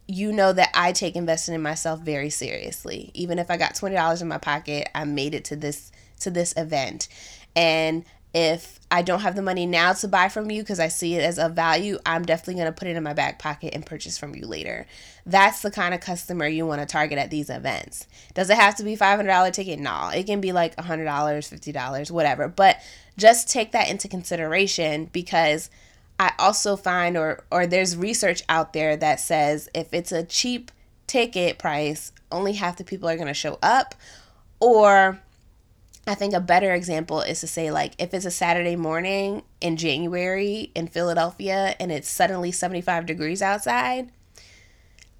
you 0.08 0.32
know 0.32 0.52
that 0.52 0.70
I 0.72 0.92
take 0.92 1.16
investing 1.16 1.54
in 1.54 1.62
myself 1.62 2.00
very 2.00 2.30
seriously. 2.30 3.10
Even 3.14 3.38
if 3.38 3.50
I 3.50 3.56
got 3.56 3.74
$20 3.74 4.22
in 4.22 4.28
my 4.28 4.38
pocket, 4.38 4.88
I 4.94 5.04
made 5.04 5.34
it 5.34 5.44
to 5.46 5.56
this 5.56 5.90
to 6.20 6.30
this 6.30 6.54
event. 6.56 7.08
And 7.54 8.04
if 8.36 8.78
I 8.90 9.00
don't 9.00 9.20
have 9.20 9.34
the 9.34 9.40
money 9.40 9.64
now 9.64 9.94
to 9.94 10.08
buy 10.08 10.28
from 10.28 10.50
you 10.50 10.62
because 10.62 10.78
I 10.78 10.88
see 10.88 11.14
it 11.14 11.22
as 11.22 11.38
a 11.38 11.48
value, 11.48 11.98
I'm 12.04 12.22
definitely 12.22 12.56
going 12.56 12.66
to 12.66 12.72
put 12.72 12.86
it 12.86 12.94
in 12.94 13.02
my 13.02 13.14
back 13.14 13.38
pocket 13.38 13.72
and 13.72 13.84
purchase 13.84 14.18
from 14.18 14.34
you 14.34 14.46
later. 14.46 14.86
That's 15.24 15.62
the 15.62 15.70
kind 15.70 15.94
of 15.94 16.00
customer 16.00 16.46
you 16.46 16.66
want 16.66 16.82
to 16.82 16.86
target 16.86 17.18
at 17.18 17.30
these 17.30 17.48
events. 17.48 18.06
Does 18.34 18.50
it 18.50 18.58
have 18.58 18.74
to 18.76 18.84
be 18.84 18.94
$500 18.94 19.52
ticket? 19.54 19.80
No, 19.80 20.10
it 20.14 20.26
can 20.26 20.42
be 20.42 20.52
like 20.52 20.76
$100, 20.76 21.06
$50, 21.06 22.10
whatever. 22.10 22.46
But 22.46 22.78
just 23.16 23.48
take 23.48 23.72
that 23.72 23.88
into 23.88 24.06
consideration 24.06 25.06
because 25.06 25.70
I 26.20 26.32
also 26.38 26.76
find 26.76 27.16
or 27.16 27.42
or 27.50 27.66
there's 27.66 27.96
research 27.96 28.42
out 28.50 28.74
there 28.74 28.98
that 28.98 29.18
says 29.18 29.70
if 29.74 29.94
it's 29.94 30.12
a 30.12 30.24
cheap 30.24 30.70
ticket 31.06 31.58
price, 31.58 32.12
only 32.30 32.52
half 32.52 32.76
the 32.76 32.84
people 32.84 33.08
are 33.08 33.16
going 33.16 33.28
to 33.28 33.34
show 33.34 33.58
up 33.62 33.94
or 34.60 35.20
I 36.06 36.14
think 36.14 36.34
a 36.34 36.40
better 36.40 36.72
example 36.72 37.20
is 37.20 37.40
to 37.40 37.48
say, 37.48 37.70
like, 37.72 37.94
if 37.98 38.14
it's 38.14 38.24
a 38.24 38.30
Saturday 38.30 38.76
morning 38.76 39.42
in 39.60 39.76
January 39.76 40.70
in 40.74 40.86
Philadelphia 40.86 41.74
and 41.80 41.90
it's 41.90 42.08
suddenly 42.08 42.52
75 42.52 43.06
degrees 43.06 43.42
outside, 43.42 44.12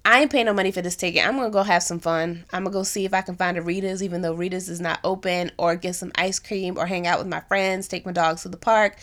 I 0.05 0.21
ain't 0.21 0.31
paying 0.31 0.45
no 0.45 0.53
money 0.53 0.71
for 0.71 0.81
this 0.81 0.95
ticket. 0.95 1.27
I'm 1.27 1.35
gonna 1.35 1.49
go 1.49 1.63
have 1.63 1.83
some 1.83 1.99
fun. 1.99 2.45
I'm 2.53 2.63
gonna 2.63 2.73
go 2.73 2.83
see 2.83 3.03
if 3.03 3.13
I 3.13 3.19
can 3.19 3.35
find 3.35 3.57
a 3.57 3.61
Rita's, 3.61 4.01
even 4.01 4.21
though 4.21 4.33
Rita's 4.33 4.69
is 4.69 4.79
not 4.79 5.01
open, 5.03 5.51
or 5.57 5.75
get 5.75 5.95
some 5.95 6.13
ice 6.15 6.39
cream, 6.39 6.77
or 6.77 6.85
hang 6.85 7.05
out 7.05 7.19
with 7.19 7.27
my 7.27 7.41
friends, 7.41 7.89
take 7.89 8.05
my 8.05 8.13
dogs 8.13 8.43
to 8.43 8.49
the 8.49 8.55
park, 8.55 8.95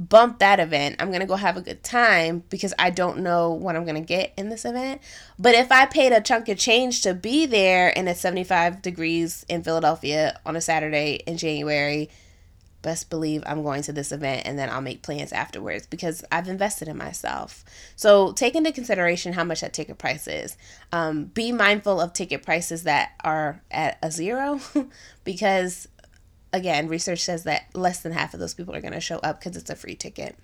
bump 0.00 0.38
that 0.38 0.58
event. 0.58 0.96
I'm 0.98 1.08
going 1.08 1.20
to 1.20 1.26
go 1.26 1.36
have 1.36 1.58
a 1.58 1.60
good 1.60 1.84
time 1.84 2.42
because 2.48 2.72
I 2.78 2.90
don't 2.90 3.18
know 3.18 3.52
what 3.52 3.76
I'm 3.76 3.84
going 3.84 4.02
to 4.02 4.06
get 4.06 4.32
in 4.36 4.48
this 4.48 4.64
event. 4.64 5.02
But 5.38 5.54
if 5.54 5.70
I 5.70 5.84
paid 5.86 6.12
a 6.12 6.22
chunk 6.22 6.48
of 6.48 6.58
change 6.58 7.02
to 7.02 7.12
be 7.12 7.44
there 7.44 7.96
and 7.96 8.08
it's 8.08 8.20
75 8.20 8.80
degrees 8.80 9.44
in 9.48 9.62
Philadelphia 9.62 10.40
on 10.46 10.56
a 10.56 10.60
Saturday 10.60 11.22
in 11.26 11.36
January, 11.36 12.08
best 12.82 13.10
believe 13.10 13.42
I'm 13.44 13.62
going 13.62 13.82
to 13.82 13.92
this 13.92 14.10
event 14.10 14.46
and 14.46 14.58
then 14.58 14.70
I'll 14.70 14.80
make 14.80 15.02
plans 15.02 15.32
afterwards 15.32 15.86
because 15.86 16.24
I've 16.32 16.48
invested 16.48 16.88
in 16.88 16.96
myself. 16.96 17.62
So 17.94 18.32
take 18.32 18.54
into 18.54 18.72
consideration 18.72 19.34
how 19.34 19.44
much 19.44 19.60
that 19.60 19.74
ticket 19.74 19.98
price 19.98 20.26
is. 20.26 20.56
Um, 20.92 21.24
be 21.24 21.52
mindful 21.52 22.00
of 22.00 22.14
ticket 22.14 22.42
prices 22.42 22.84
that 22.84 23.12
are 23.22 23.60
at 23.70 23.98
a 24.02 24.10
zero 24.10 24.60
because 25.24 25.88
again, 26.52 26.88
research 26.88 27.20
says 27.20 27.44
that 27.44 27.66
less 27.74 28.00
than 28.00 28.12
half 28.12 28.34
of 28.34 28.40
those 28.40 28.54
people 28.54 28.74
are 28.74 28.80
going 28.80 28.92
to 28.92 29.00
show 29.00 29.18
up 29.18 29.40
because 29.40 29.56
it's 29.56 29.70
a 29.70 29.76
free 29.76 29.94
ticket. 29.94 30.36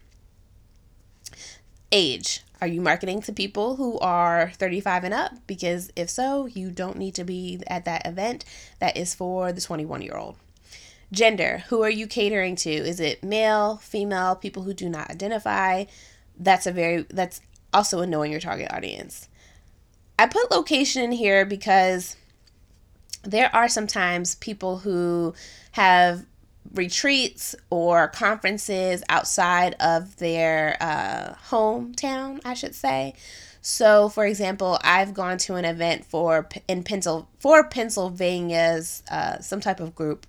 Age. 1.93 2.43
Are 2.61 2.67
you 2.67 2.81
marketing 2.81 3.21
to 3.23 3.33
people 3.33 3.77
who 3.77 3.99
are 3.99 4.51
35 4.55 5.05
and 5.05 5.15
up? 5.15 5.33
Because 5.47 5.91
if 5.95 6.09
so, 6.09 6.47
you 6.47 6.71
don't 6.71 6.97
need 6.97 7.15
to 7.17 7.25
be 7.25 7.63
at 7.67 7.85
that 7.85 8.07
event. 8.07 8.45
That 8.79 8.97
is 8.97 9.15
for 9.15 9.53
the 9.53 9.61
21 9.61 10.03
year 10.03 10.17
old. 10.17 10.37
Gender. 11.13 11.65
Who 11.69 11.83
are 11.83 11.91
you 11.91 12.07
catering 12.07 12.57
to? 12.57 12.71
Is 12.71 12.99
it 12.99 13.23
male, 13.23 13.77
female, 13.77 14.35
people 14.37 14.63
who 14.63 14.75
do 14.75 14.89
not 14.89 15.11
identify? 15.11 15.85
That's 16.39 16.67
a 16.67 16.73
very, 16.73 17.07
that's 17.11 17.41
also 17.73 18.01
a 18.01 18.07
knowing 18.07 18.33
your 18.33 18.41
target 18.41 18.73
audience. 18.73 19.29
I 20.19 20.27
put 20.27 20.51
location 20.51 21.03
in 21.03 21.13
here 21.13 21.45
because 21.45 22.17
there 23.23 23.55
are 23.55 23.69
sometimes 23.69 24.37
people 24.37 24.79
who 24.79 25.35
have 25.77 26.25
retreats 26.73 27.55
or 27.69 28.09
conferences 28.09 29.03
outside 29.11 29.75
of 29.79 30.17
their 30.17 30.75
uh, 30.81 31.35
hometown, 31.51 32.41
I 32.47 32.55
should 32.55 32.75
say. 32.75 33.13
So, 33.61 34.09
for 34.09 34.25
example, 34.25 34.79
I've 34.83 35.13
gone 35.13 35.37
to 35.39 35.57
an 35.57 35.67
event 35.67 36.07
for 36.07 36.49
in 36.67 36.83
Pencil 36.83 37.29
for 37.41 37.63
Pennsylvania's 37.69 39.03
uh, 39.11 39.41
some 39.41 39.61
type 39.61 39.81
of 39.81 39.95
group, 39.95 40.27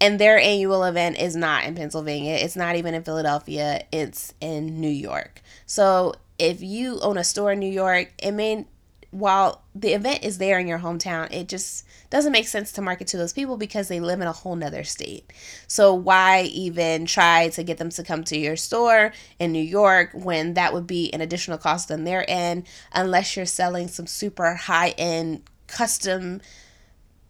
and 0.00 0.18
their 0.18 0.36
annual 0.36 0.82
event 0.82 1.16
is 1.20 1.36
not 1.36 1.64
in 1.64 1.76
Pennsylvania. 1.76 2.34
It's 2.34 2.56
not 2.56 2.74
even 2.74 2.94
in 2.94 3.04
Philadelphia. 3.04 3.84
It's 3.92 4.34
in 4.40 4.80
New 4.80 4.88
York. 4.88 5.42
So, 5.64 6.14
if 6.40 6.60
you 6.60 6.98
own 7.00 7.18
a 7.18 7.24
store 7.24 7.52
in 7.52 7.60
New 7.60 7.70
York, 7.70 8.12
it 8.18 8.32
may 8.32 8.66
while 9.10 9.62
the 9.74 9.94
event 9.94 10.22
is 10.22 10.38
there 10.38 10.58
in 10.58 10.66
your 10.66 10.78
hometown, 10.78 11.32
it 11.32 11.48
just 11.48 11.86
doesn't 12.10 12.32
make 12.32 12.46
sense 12.46 12.72
to 12.72 12.82
market 12.82 13.06
to 13.08 13.16
those 13.16 13.32
people 13.32 13.56
because 13.56 13.88
they 13.88 14.00
live 14.00 14.20
in 14.20 14.26
a 14.26 14.32
whole 14.32 14.54
nother 14.54 14.84
state. 14.84 15.32
So 15.66 15.94
why 15.94 16.42
even 16.52 17.06
try 17.06 17.48
to 17.50 17.62
get 17.62 17.78
them 17.78 17.88
to 17.90 18.04
come 18.04 18.22
to 18.24 18.38
your 18.38 18.56
store 18.56 19.12
in 19.38 19.52
New 19.52 19.62
York 19.62 20.10
when 20.12 20.54
that 20.54 20.74
would 20.74 20.86
be 20.86 21.12
an 21.14 21.22
additional 21.22 21.58
cost 21.58 21.90
on 21.90 22.04
their 22.04 22.28
end 22.28 22.66
unless 22.92 23.34
you're 23.36 23.46
selling 23.46 23.88
some 23.88 24.06
super 24.06 24.54
high 24.54 24.90
end 24.90 25.42
custom 25.66 26.40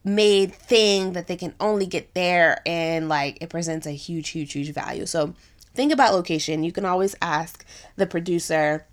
made 0.04 0.54
thing 0.54 1.12
that 1.12 1.26
they 1.26 1.36
can 1.36 1.54
only 1.60 1.86
get 1.86 2.14
there 2.14 2.62
and 2.64 3.08
like 3.08 3.38
it 3.40 3.50
presents 3.50 3.86
a 3.86 3.92
huge 3.92 4.30
huge 4.30 4.52
huge 4.52 4.72
value. 4.72 5.06
So 5.06 5.34
think 5.74 5.92
about 5.92 6.12
location. 6.12 6.64
You 6.64 6.72
can 6.72 6.84
always 6.84 7.14
ask 7.22 7.64
the 7.94 8.06
producer 8.06 8.86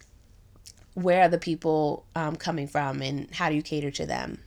where 0.96 1.24
are 1.24 1.30
the 1.30 1.38
people 1.38 2.06
um, 2.16 2.36
coming 2.36 2.68
from 2.68 3.02
and 3.02 3.30
how 3.32 3.50
do 3.50 3.56
you 3.56 3.62
cater 3.62 3.92
to 3.92 4.06
them? 4.06 4.40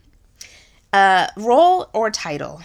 Uh, 0.92 1.28
role 1.36 1.88
or 1.92 2.10
title. 2.10 2.62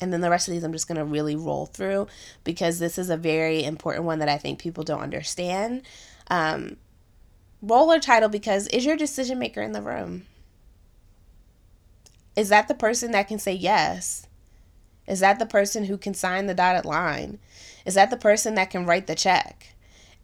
And 0.00 0.12
then 0.12 0.22
the 0.22 0.30
rest 0.30 0.48
of 0.48 0.52
these 0.52 0.64
i'm 0.64 0.72
just 0.72 0.88
going 0.88 0.96
to 0.96 1.04
really 1.04 1.36
roll 1.36 1.66
through 1.66 2.06
because 2.42 2.78
this 2.78 2.96
is 2.96 3.10
a 3.10 3.18
very 3.18 3.62
important 3.62 4.06
one 4.06 4.18
that 4.20 4.30
i 4.30 4.38
think 4.38 4.58
people 4.58 4.82
don't 4.82 5.02
understand. 5.02 5.82
Um, 6.28 6.76
role 7.60 7.92
or 7.92 8.00
title 8.00 8.30
because 8.30 8.66
is 8.68 8.84
your 8.84 8.96
decision 8.96 9.38
maker 9.38 9.60
in 9.60 9.72
the 9.72 9.82
room? 9.82 10.26
Is 12.34 12.48
that 12.48 12.68
the 12.68 12.74
person 12.74 13.10
that 13.10 13.28
can 13.28 13.38
say 13.38 13.52
yes? 13.52 14.26
Is 15.06 15.20
that 15.20 15.38
the 15.38 15.46
person 15.46 15.84
who 15.84 15.98
can 15.98 16.14
sign 16.14 16.46
the 16.46 16.54
dotted 16.54 16.84
line? 16.86 17.38
Is 17.84 17.94
that 17.94 18.10
the 18.10 18.16
person 18.16 18.54
that 18.54 18.70
can 18.70 18.86
write 18.86 19.06
the 19.06 19.14
check 19.14 19.74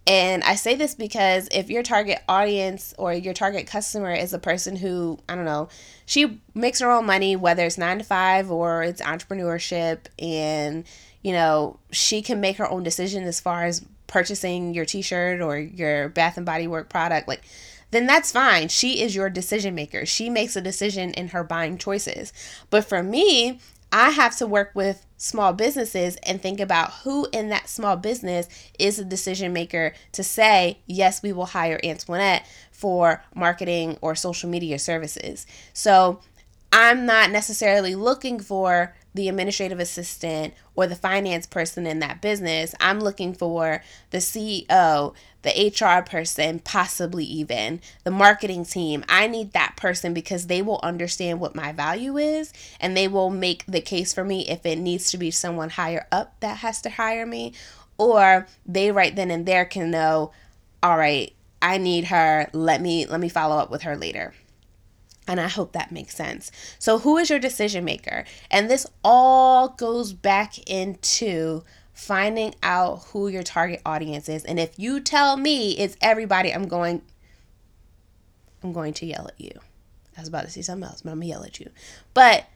and 0.06 0.44
I 0.44 0.54
say 0.54 0.74
this 0.74 0.94
because 0.94 1.48
if 1.50 1.68
your 1.68 1.82
target 1.82 2.22
audience 2.28 2.94
or 2.96 3.12
your 3.12 3.34
target 3.34 3.66
customer 3.66 4.12
is 4.12 4.32
a 4.32 4.38
person 4.38 4.76
who, 4.76 5.18
I 5.28 5.34
don't 5.34 5.44
know, 5.44 5.68
she 6.04 6.40
makes 6.54 6.78
her 6.80 6.90
own 6.90 7.06
money, 7.06 7.34
whether 7.34 7.64
it's 7.64 7.78
nine 7.78 7.98
to 7.98 8.04
five 8.04 8.50
or 8.50 8.84
it's 8.84 9.00
entrepreneurship, 9.02 10.06
and, 10.18 10.84
you 11.22 11.32
know, 11.32 11.78
she 11.90 12.22
can 12.22 12.40
make 12.40 12.58
her 12.58 12.70
own 12.70 12.84
decision 12.84 13.24
as 13.24 13.40
far 13.40 13.64
as 13.64 13.84
purchasing 14.06 14.74
your 14.74 14.84
t 14.84 15.02
shirt 15.02 15.40
or 15.40 15.58
your 15.58 16.08
Bath 16.10 16.36
and 16.36 16.46
Body 16.46 16.68
Work 16.68 16.88
product, 16.88 17.26
like 17.26 17.42
then 17.90 18.06
that's 18.06 18.32
fine. 18.32 18.68
She 18.68 19.00
is 19.00 19.14
your 19.14 19.30
decision 19.30 19.74
maker. 19.74 20.04
She 20.06 20.28
makes 20.28 20.56
a 20.56 20.60
decision 20.60 21.12
in 21.12 21.28
her 21.28 21.44
buying 21.44 21.78
choices. 21.78 22.32
But 22.68 22.84
for 22.84 23.02
me, 23.02 23.60
I 23.92 24.10
have 24.10 24.36
to 24.38 24.46
work 24.46 24.72
with 24.74 25.05
small 25.16 25.52
businesses 25.52 26.16
and 26.22 26.40
think 26.40 26.60
about 26.60 26.92
who 27.04 27.26
in 27.32 27.48
that 27.48 27.68
small 27.68 27.96
business 27.96 28.48
is 28.78 28.98
a 28.98 29.04
decision 29.04 29.52
maker 29.52 29.92
to 30.12 30.22
say, 30.22 30.78
yes, 30.86 31.22
we 31.22 31.32
will 31.32 31.46
hire 31.46 31.80
Antoinette 31.82 32.46
for 32.70 33.24
marketing 33.34 33.96
or 34.00 34.14
social 34.14 34.48
media 34.50 34.78
services. 34.78 35.46
So 35.72 36.20
I'm 36.72 37.06
not 37.06 37.30
necessarily 37.30 37.94
looking 37.94 38.40
for 38.40 38.94
the 39.16 39.28
administrative 39.28 39.80
assistant 39.80 40.54
or 40.74 40.86
the 40.86 40.94
finance 40.94 41.46
person 41.46 41.86
in 41.86 41.98
that 41.98 42.20
business. 42.20 42.74
I'm 42.80 43.00
looking 43.00 43.34
for 43.34 43.82
the 44.10 44.18
CEO, 44.18 45.14
the 45.42 45.72
HR 45.74 46.02
person, 46.08 46.60
possibly 46.60 47.24
even 47.24 47.80
the 48.04 48.10
marketing 48.10 48.64
team. 48.64 49.04
I 49.08 49.26
need 49.26 49.52
that 49.52 49.76
person 49.76 50.14
because 50.14 50.46
they 50.46 50.62
will 50.62 50.80
understand 50.82 51.40
what 51.40 51.54
my 51.54 51.72
value 51.72 52.16
is 52.16 52.52
and 52.80 52.96
they 52.96 53.08
will 53.08 53.30
make 53.30 53.64
the 53.66 53.80
case 53.80 54.12
for 54.12 54.24
me 54.24 54.48
if 54.48 54.64
it 54.64 54.76
needs 54.78 55.10
to 55.10 55.18
be 55.18 55.30
someone 55.30 55.70
higher 55.70 56.06
up 56.12 56.38
that 56.40 56.58
has 56.58 56.80
to 56.82 56.90
hire 56.90 57.26
me 57.26 57.52
or 57.98 58.46
they 58.66 58.92
right 58.92 59.16
then 59.16 59.30
and 59.30 59.46
there 59.46 59.64
can 59.64 59.90
know, 59.90 60.32
all 60.82 60.98
right, 60.98 61.32
I 61.62 61.78
need 61.78 62.04
her. 62.04 62.48
Let 62.52 62.80
me 62.80 63.06
let 63.06 63.18
me 63.18 63.28
follow 63.28 63.56
up 63.56 63.70
with 63.70 63.82
her 63.82 63.96
later. 63.96 64.34
And 65.28 65.40
I 65.40 65.48
hope 65.48 65.72
that 65.72 65.90
makes 65.90 66.14
sense. 66.14 66.52
So, 66.78 66.98
who 67.00 67.16
is 67.16 67.30
your 67.30 67.38
decision 67.38 67.84
maker? 67.84 68.24
And 68.50 68.70
this 68.70 68.86
all 69.02 69.70
goes 69.70 70.12
back 70.12 70.58
into 70.70 71.62
finding 71.92 72.54
out 72.62 73.04
who 73.06 73.26
your 73.26 73.42
target 73.42 73.80
audience 73.84 74.28
is. 74.28 74.44
And 74.44 74.60
if 74.60 74.78
you 74.78 75.00
tell 75.00 75.36
me 75.36 75.72
it's 75.78 75.96
everybody, 76.00 76.52
I'm 76.52 76.68
going 76.68 77.02
I'm 78.62 78.72
going 78.72 78.94
to 78.94 79.06
yell 79.06 79.28
at 79.28 79.40
you. 79.40 79.52
I 80.16 80.20
was 80.20 80.28
about 80.28 80.44
to 80.44 80.50
say 80.50 80.62
something 80.62 80.88
else, 80.88 81.02
but 81.02 81.10
I'm 81.10 81.18
gonna 81.18 81.26
yell 81.26 81.44
at 81.44 81.60
you. 81.60 81.70
But 82.14 82.46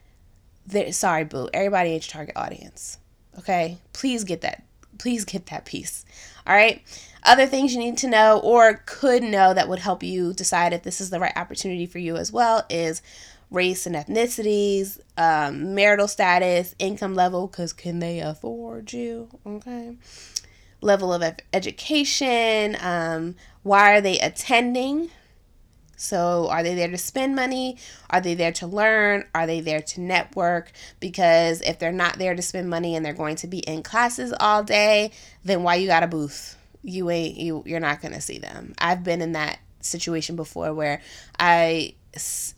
there, 0.65 0.91
sorry, 0.91 1.23
boo. 1.25 1.49
Everybody 1.53 1.91
ain't 1.91 2.05
your 2.05 2.11
target 2.11 2.35
audience. 2.35 2.97
Okay, 3.39 3.77
please 3.93 4.23
get 4.23 4.41
that. 4.41 4.63
Please 4.97 5.25
get 5.25 5.47
that 5.47 5.65
piece. 5.65 6.05
All 6.45 6.55
right. 6.55 6.81
Other 7.23 7.45
things 7.45 7.73
you 7.73 7.79
need 7.79 7.97
to 7.99 8.07
know 8.07 8.39
or 8.39 8.81
could 8.85 9.21
know 9.21 9.53
that 9.53 9.69
would 9.69 9.79
help 9.79 10.01
you 10.01 10.33
decide 10.33 10.73
if 10.73 10.83
this 10.83 10.99
is 10.99 11.11
the 11.11 11.19
right 11.19 11.35
opportunity 11.35 11.85
for 11.85 11.99
you 11.99 12.17
as 12.17 12.31
well 12.31 12.65
is 12.69 13.01
race 13.51 13.85
and 13.85 13.95
ethnicities, 13.95 14.99
um, 15.17 15.75
marital 15.75 16.07
status, 16.07 16.73
income 16.79 17.13
level, 17.13 17.47
because 17.47 17.73
can 17.73 17.99
they 17.99 18.19
afford 18.19 18.91
you? 18.93 19.29
Okay. 19.45 19.97
Level 20.79 21.13
of 21.13 21.23
education, 21.53 22.75
um, 22.81 23.35
why 23.61 23.93
are 23.93 24.01
they 24.01 24.17
attending? 24.17 25.11
So, 25.95 26.47
are 26.49 26.63
they 26.63 26.73
there 26.73 26.89
to 26.89 26.97
spend 26.97 27.35
money? 27.35 27.77
Are 28.09 28.21
they 28.21 28.33
there 28.33 28.51
to 28.53 28.65
learn? 28.65 29.25
Are 29.35 29.45
they 29.45 29.59
there 29.59 29.81
to 29.81 30.01
network? 30.01 30.71
Because 30.99 31.61
if 31.61 31.77
they're 31.77 31.91
not 31.91 32.17
there 32.17 32.35
to 32.35 32.41
spend 32.41 32.71
money 32.71 32.95
and 32.95 33.05
they're 33.05 33.13
going 33.13 33.35
to 33.35 33.47
be 33.47 33.59
in 33.59 33.83
classes 33.83 34.33
all 34.39 34.63
day, 34.63 35.11
then 35.43 35.61
why 35.61 35.75
you 35.75 35.85
got 35.85 36.01
a 36.01 36.07
booth? 36.07 36.57
You 36.83 37.09
ain't 37.09 37.37
you 37.37 37.63
you're 37.65 37.79
not 37.79 38.01
going 38.01 38.13
to 38.13 38.21
see 38.21 38.39
them. 38.39 38.73
I've 38.77 39.03
been 39.03 39.21
in 39.21 39.33
that 39.33 39.59
situation 39.81 40.35
before 40.35 40.73
where 40.73 41.01
I 41.39 41.95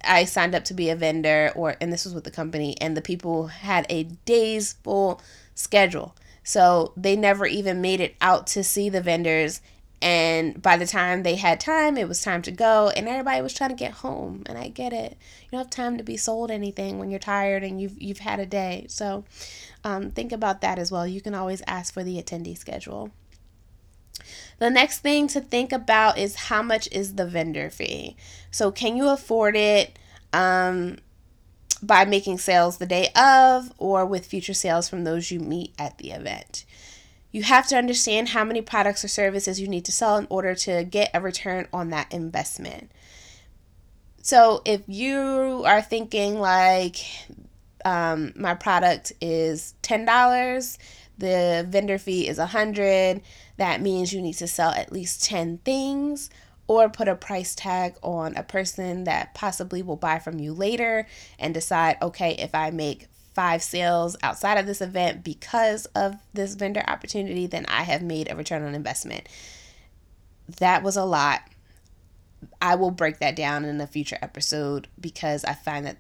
I 0.04 0.26
signed 0.26 0.56
up 0.56 0.66
to 0.66 0.74
be 0.74 0.90
a 0.90 0.96
vendor 0.96 1.52
or 1.56 1.76
and 1.80 1.92
this 1.92 2.06
was 2.06 2.14
with 2.14 2.24
the 2.24 2.32
company 2.32 2.76
and 2.82 2.98
the 2.98 3.02
people 3.02 3.48
had 3.48 3.86
a 3.90 4.04
days 4.04 4.74
full 4.84 5.22
schedule. 5.56 6.16
So 6.44 6.92
they 6.98 7.16
never 7.16 7.46
even 7.46 7.82
made 7.82 8.02
it 8.02 8.16
out 8.20 8.48
to 8.48 8.64
see 8.64 8.90
the 8.90 9.02
vendors 9.02 9.62
and 10.04 10.62
by 10.62 10.76
the 10.76 10.86
time 10.86 11.24
they 11.24 11.38
had 11.38 11.62
time, 11.62 11.96
it 11.96 12.10
was 12.10 12.22
time 12.22 12.42
to 12.42 12.52
go, 12.52 12.90
and 12.90 13.08
everybody 13.08 13.42
was 13.42 13.54
trying 13.54 13.70
to 13.70 13.76
get 13.76 13.94
home. 13.94 14.44
And 14.48 14.58
I 14.58 14.68
get 14.68 14.92
it. 14.92 15.18
You 15.46 15.52
don't 15.52 15.60
have 15.60 15.70
time 15.70 15.98
to 15.98 16.04
be 16.04 16.18
sold 16.18 16.52
anything 16.52 17.00
when 17.00 17.10
you're 17.10 17.20
tired 17.22 17.64
and 17.64 17.80
you've 17.80 18.00
you've 18.02 18.20
had 18.20 18.42
a 18.42 18.46
day. 18.46 18.86
So 18.90 19.24
um, 19.86 20.12
think 20.12 20.34
about 20.34 20.60
that 20.60 20.78
as 20.78 20.92
well. 20.92 21.08
You 21.08 21.22
can 21.22 21.34
always 21.34 21.62
ask 21.68 21.94
for 21.94 22.04
the 22.04 22.22
attendee 22.22 22.58
schedule. 22.58 23.12
The 24.60 24.70
next 24.70 25.00
thing 25.00 25.28
to 25.30 25.42
think 25.42 25.72
about 25.72 26.18
is 26.18 26.36
how 26.36 26.62
much 26.62 26.88
is 26.92 27.16
the 27.16 27.26
vendor 27.26 27.70
fee? 27.70 28.16
So, 28.52 28.72
can 28.72 28.96
you 28.98 29.10
afford 29.10 29.56
it 29.56 29.98
um, 30.32 30.98
by 31.82 32.06
making 32.06 32.38
sales 32.38 32.78
the 32.78 32.86
day 32.86 33.10
of 33.16 33.74
or 33.78 34.06
with 34.06 34.26
future 34.26 34.54
sales 34.54 34.88
from 34.88 35.04
those 35.04 35.32
you 35.32 35.40
meet 35.40 35.74
at 35.78 35.98
the 35.98 36.12
event? 36.12 36.66
You 37.32 37.44
have 37.44 37.68
to 37.68 37.78
understand 37.78 38.30
how 38.30 38.44
many 38.44 38.62
products 38.62 39.04
or 39.04 39.08
services 39.08 39.60
you 39.60 39.68
need 39.68 39.86
to 39.86 39.92
sell 39.92 40.18
in 40.18 40.28
order 40.30 40.54
to 40.56 40.84
get 40.84 41.10
a 41.14 41.20
return 41.20 41.68
on 41.74 41.90
that 41.90 42.14
investment. 42.14 42.92
So, 44.22 44.62
if 44.66 44.82
you 44.88 45.64
are 45.66 45.82
thinking 45.82 46.40
like 46.40 46.98
um, 47.86 48.34
my 48.36 48.54
product 48.54 49.14
is 49.20 49.74
$10, 49.84 50.78
the 51.18 51.66
vendor 51.68 51.98
fee 51.98 52.28
is 52.28 52.38
100 52.38 53.22
that 53.58 53.82
means 53.82 54.14
you 54.14 54.22
need 54.22 54.34
to 54.34 54.48
sell 54.48 54.72
at 54.72 54.92
least 54.92 55.24
10 55.24 55.60
things 55.60 56.30
or 56.68 56.90
put 56.90 57.08
a 57.08 57.16
price 57.16 57.54
tag 57.54 57.96
on 58.02 58.36
a 58.36 58.44
person 58.44 59.04
that 59.04 59.34
possibly 59.34 59.82
will 59.82 59.96
buy 59.96 60.18
from 60.18 60.40
you 60.40 60.54
later 60.54 61.06
and 61.38 61.54
decide 61.54 61.98
okay 62.02 62.36
if 62.40 62.54
i 62.56 62.72
make 62.72 63.08
five 63.34 63.64
sales 63.64 64.16
outside 64.22 64.58
of 64.58 64.66
this 64.66 64.82
event 64.82 65.24
because 65.24 65.86
of 65.88 66.16
this 66.34 66.56
vendor 66.56 66.84
opportunity 66.88 67.48
then 67.48 67.66
i 67.68 67.84
have 67.84 68.02
made 68.02 68.32
a 68.32 68.36
return 68.36 68.64
on 68.64 68.76
investment. 68.76 69.28
That 70.60 70.84
was 70.84 70.98
a 70.98 71.06
lot. 71.06 71.42
I 72.62 72.76
will 72.76 72.92
break 72.92 73.20
that 73.20 73.36
down 73.36 73.64
in 73.64 73.80
a 73.80 73.88
future 73.88 74.18
episode 74.22 74.88
because 75.00 75.46
i 75.46 75.54
find 75.54 75.86
that 75.86 75.98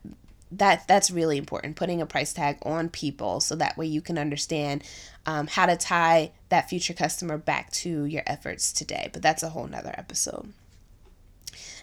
that 0.57 0.87
that's 0.87 1.11
really 1.11 1.37
important 1.37 1.75
putting 1.75 2.01
a 2.01 2.05
price 2.05 2.33
tag 2.33 2.57
on 2.63 2.89
people 2.89 3.39
so 3.39 3.55
that 3.55 3.77
way 3.77 3.85
you 3.85 4.01
can 4.01 4.17
understand 4.17 4.83
um, 5.25 5.47
how 5.47 5.65
to 5.65 5.75
tie 5.75 6.31
that 6.49 6.69
future 6.69 6.93
customer 6.93 7.37
back 7.37 7.71
to 7.71 8.05
your 8.05 8.23
efforts 8.27 8.71
today. 8.71 9.09
But 9.11 9.21
that's 9.21 9.43
a 9.43 9.49
whole 9.49 9.67
nother 9.67 9.93
episode. 9.97 10.53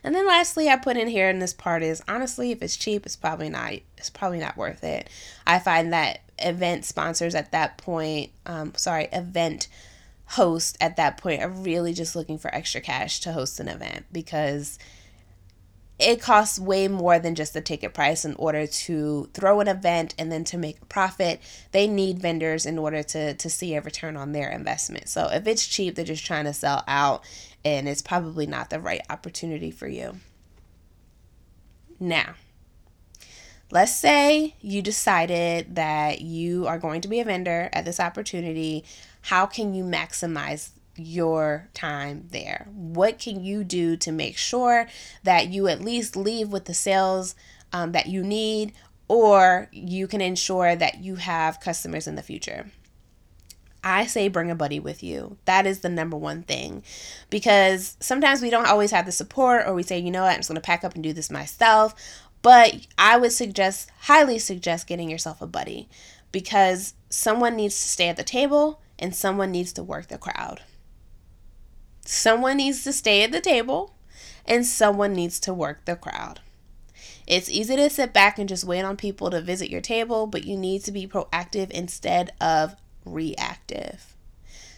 And 0.02 0.14
then 0.14 0.26
lastly 0.26 0.68
i 0.68 0.76
put 0.76 0.96
in 0.96 1.09
here 1.09 1.28
in 1.28 1.40
this 1.40 1.52
part 1.52 1.83
is 1.83 2.02
honestly 2.09 2.52
if 2.52 2.62
it's 2.62 2.76
cheap 2.76 3.04
it's 3.04 3.16
probably 3.16 3.50
not 3.50 3.74
it's 3.98 4.11
probably 4.11 4.38
not 4.38 4.56
worth 4.56 4.83
it. 4.83 5.09
I 5.46 5.59
find 5.59 5.92
that 5.92 6.20
event 6.38 6.85
sponsors 6.85 7.35
at 7.35 7.52
that 7.52 7.76
point 7.76 8.30
um, 8.46 8.72
sorry 8.76 9.09
event 9.12 9.68
host 10.26 10.78
at 10.80 10.96
that 10.96 11.16
point 11.16 11.42
are 11.42 11.48
really 11.48 11.92
just 11.92 12.14
looking 12.14 12.38
for 12.38 12.54
extra 12.54 12.80
cash 12.80 13.20
to 13.20 13.33
host 13.33 13.59
an 13.59 13.68
event 13.68 14.06
because 14.12 14.78
it 16.00 16.20
costs 16.20 16.58
way 16.58 16.88
more 16.88 17.18
than 17.18 17.34
just 17.34 17.52
the 17.52 17.60
ticket 17.60 17.94
price 17.94 18.24
in 18.24 18.34
order 18.36 18.66
to 18.66 19.28
throw 19.34 19.60
an 19.60 19.68
event 19.68 20.14
and 20.18 20.32
then 20.32 20.44
to 20.44 20.58
make 20.58 20.80
a 20.80 20.86
profit. 20.86 21.40
They 21.72 21.86
need 21.86 22.18
vendors 22.18 22.64
in 22.66 22.78
order 22.78 23.02
to, 23.02 23.34
to 23.34 23.50
see 23.50 23.74
a 23.74 23.80
return 23.80 24.16
on 24.16 24.32
their 24.32 24.50
investment. 24.50 25.08
So 25.08 25.28
if 25.30 25.46
it's 25.46 25.66
cheap, 25.66 25.94
they're 25.94 26.04
just 26.04 26.24
trying 26.24 26.46
to 26.46 26.52
sell 26.52 26.84
out 26.88 27.24
and 27.64 27.88
it's 27.88 28.02
probably 28.02 28.46
not 28.46 28.70
the 28.70 28.80
right 28.80 29.02
opportunity 29.10 29.70
for 29.70 29.86
you. 29.86 30.16
Now, 31.98 32.34
let's 33.70 33.94
say 33.94 34.54
you 34.60 34.80
decided 34.80 35.76
that 35.76 36.22
you 36.22 36.66
are 36.66 36.78
going 36.78 37.02
to 37.02 37.08
be 37.08 37.20
a 37.20 37.24
vendor 37.24 37.68
at 37.72 37.84
this 37.84 38.00
opportunity. 38.00 38.84
How 39.22 39.44
can 39.44 39.74
you 39.74 39.84
maximize 39.84 40.70
your 41.04 41.68
time 41.74 42.26
there? 42.30 42.68
What 42.72 43.18
can 43.18 43.42
you 43.42 43.64
do 43.64 43.96
to 43.98 44.12
make 44.12 44.36
sure 44.36 44.86
that 45.22 45.48
you 45.48 45.68
at 45.68 45.80
least 45.80 46.16
leave 46.16 46.50
with 46.50 46.66
the 46.66 46.74
sales 46.74 47.34
um, 47.72 47.92
that 47.92 48.06
you 48.06 48.22
need, 48.22 48.72
or 49.08 49.68
you 49.72 50.06
can 50.06 50.20
ensure 50.20 50.76
that 50.76 51.02
you 51.02 51.16
have 51.16 51.60
customers 51.60 52.06
in 52.06 52.16
the 52.16 52.22
future? 52.22 52.70
I 53.82 54.06
say 54.06 54.28
bring 54.28 54.50
a 54.50 54.54
buddy 54.54 54.78
with 54.78 55.02
you. 55.02 55.38
That 55.46 55.66
is 55.66 55.80
the 55.80 55.88
number 55.88 56.16
one 56.16 56.42
thing. 56.42 56.82
Because 57.30 57.96
sometimes 58.00 58.42
we 58.42 58.50
don't 58.50 58.66
always 58.68 58.90
have 58.90 59.06
the 59.06 59.12
support, 59.12 59.66
or 59.66 59.74
we 59.74 59.82
say, 59.82 59.98
you 59.98 60.10
know 60.10 60.22
what, 60.22 60.32
I'm 60.32 60.38
just 60.38 60.48
going 60.48 60.56
to 60.56 60.60
pack 60.60 60.84
up 60.84 60.94
and 60.94 61.02
do 61.02 61.12
this 61.12 61.30
myself. 61.30 61.94
But 62.42 62.86
I 62.98 63.16
would 63.16 63.32
suggest, 63.32 63.90
highly 64.02 64.38
suggest, 64.38 64.86
getting 64.86 65.10
yourself 65.10 65.42
a 65.42 65.46
buddy 65.46 65.88
because 66.32 66.94
someone 67.08 67.56
needs 67.56 67.74
to 67.80 67.88
stay 67.88 68.08
at 68.08 68.16
the 68.16 68.22
table 68.22 68.80
and 68.98 69.14
someone 69.14 69.50
needs 69.50 69.72
to 69.74 69.82
work 69.82 70.08
the 70.08 70.18
crowd. 70.18 70.62
Someone 72.04 72.56
needs 72.56 72.82
to 72.84 72.92
stay 72.92 73.22
at 73.22 73.32
the 73.32 73.40
table 73.40 73.94
and 74.46 74.66
someone 74.66 75.12
needs 75.12 75.38
to 75.40 75.54
work 75.54 75.84
the 75.84 75.96
crowd. 75.96 76.40
It's 77.26 77.48
easy 77.48 77.76
to 77.76 77.88
sit 77.88 78.12
back 78.12 78.38
and 78.38 78.48
just 78.48 78.64
wait 78.64 78.82
on 78.82 78.96
people 78.96 79.30
to 79.30 79.40
visit 79.40 79.70
your 79.70 79.80
table, 79.80 80.26
but 80.26 80.44
you 80.44 80.56
need 80.56 80.82
to 80.84 80.92
be 80.92 81.06
proactive 81.06 81.70
instead 81.70 82.32
of 82.40 82.74
reactive. 83.04 84.16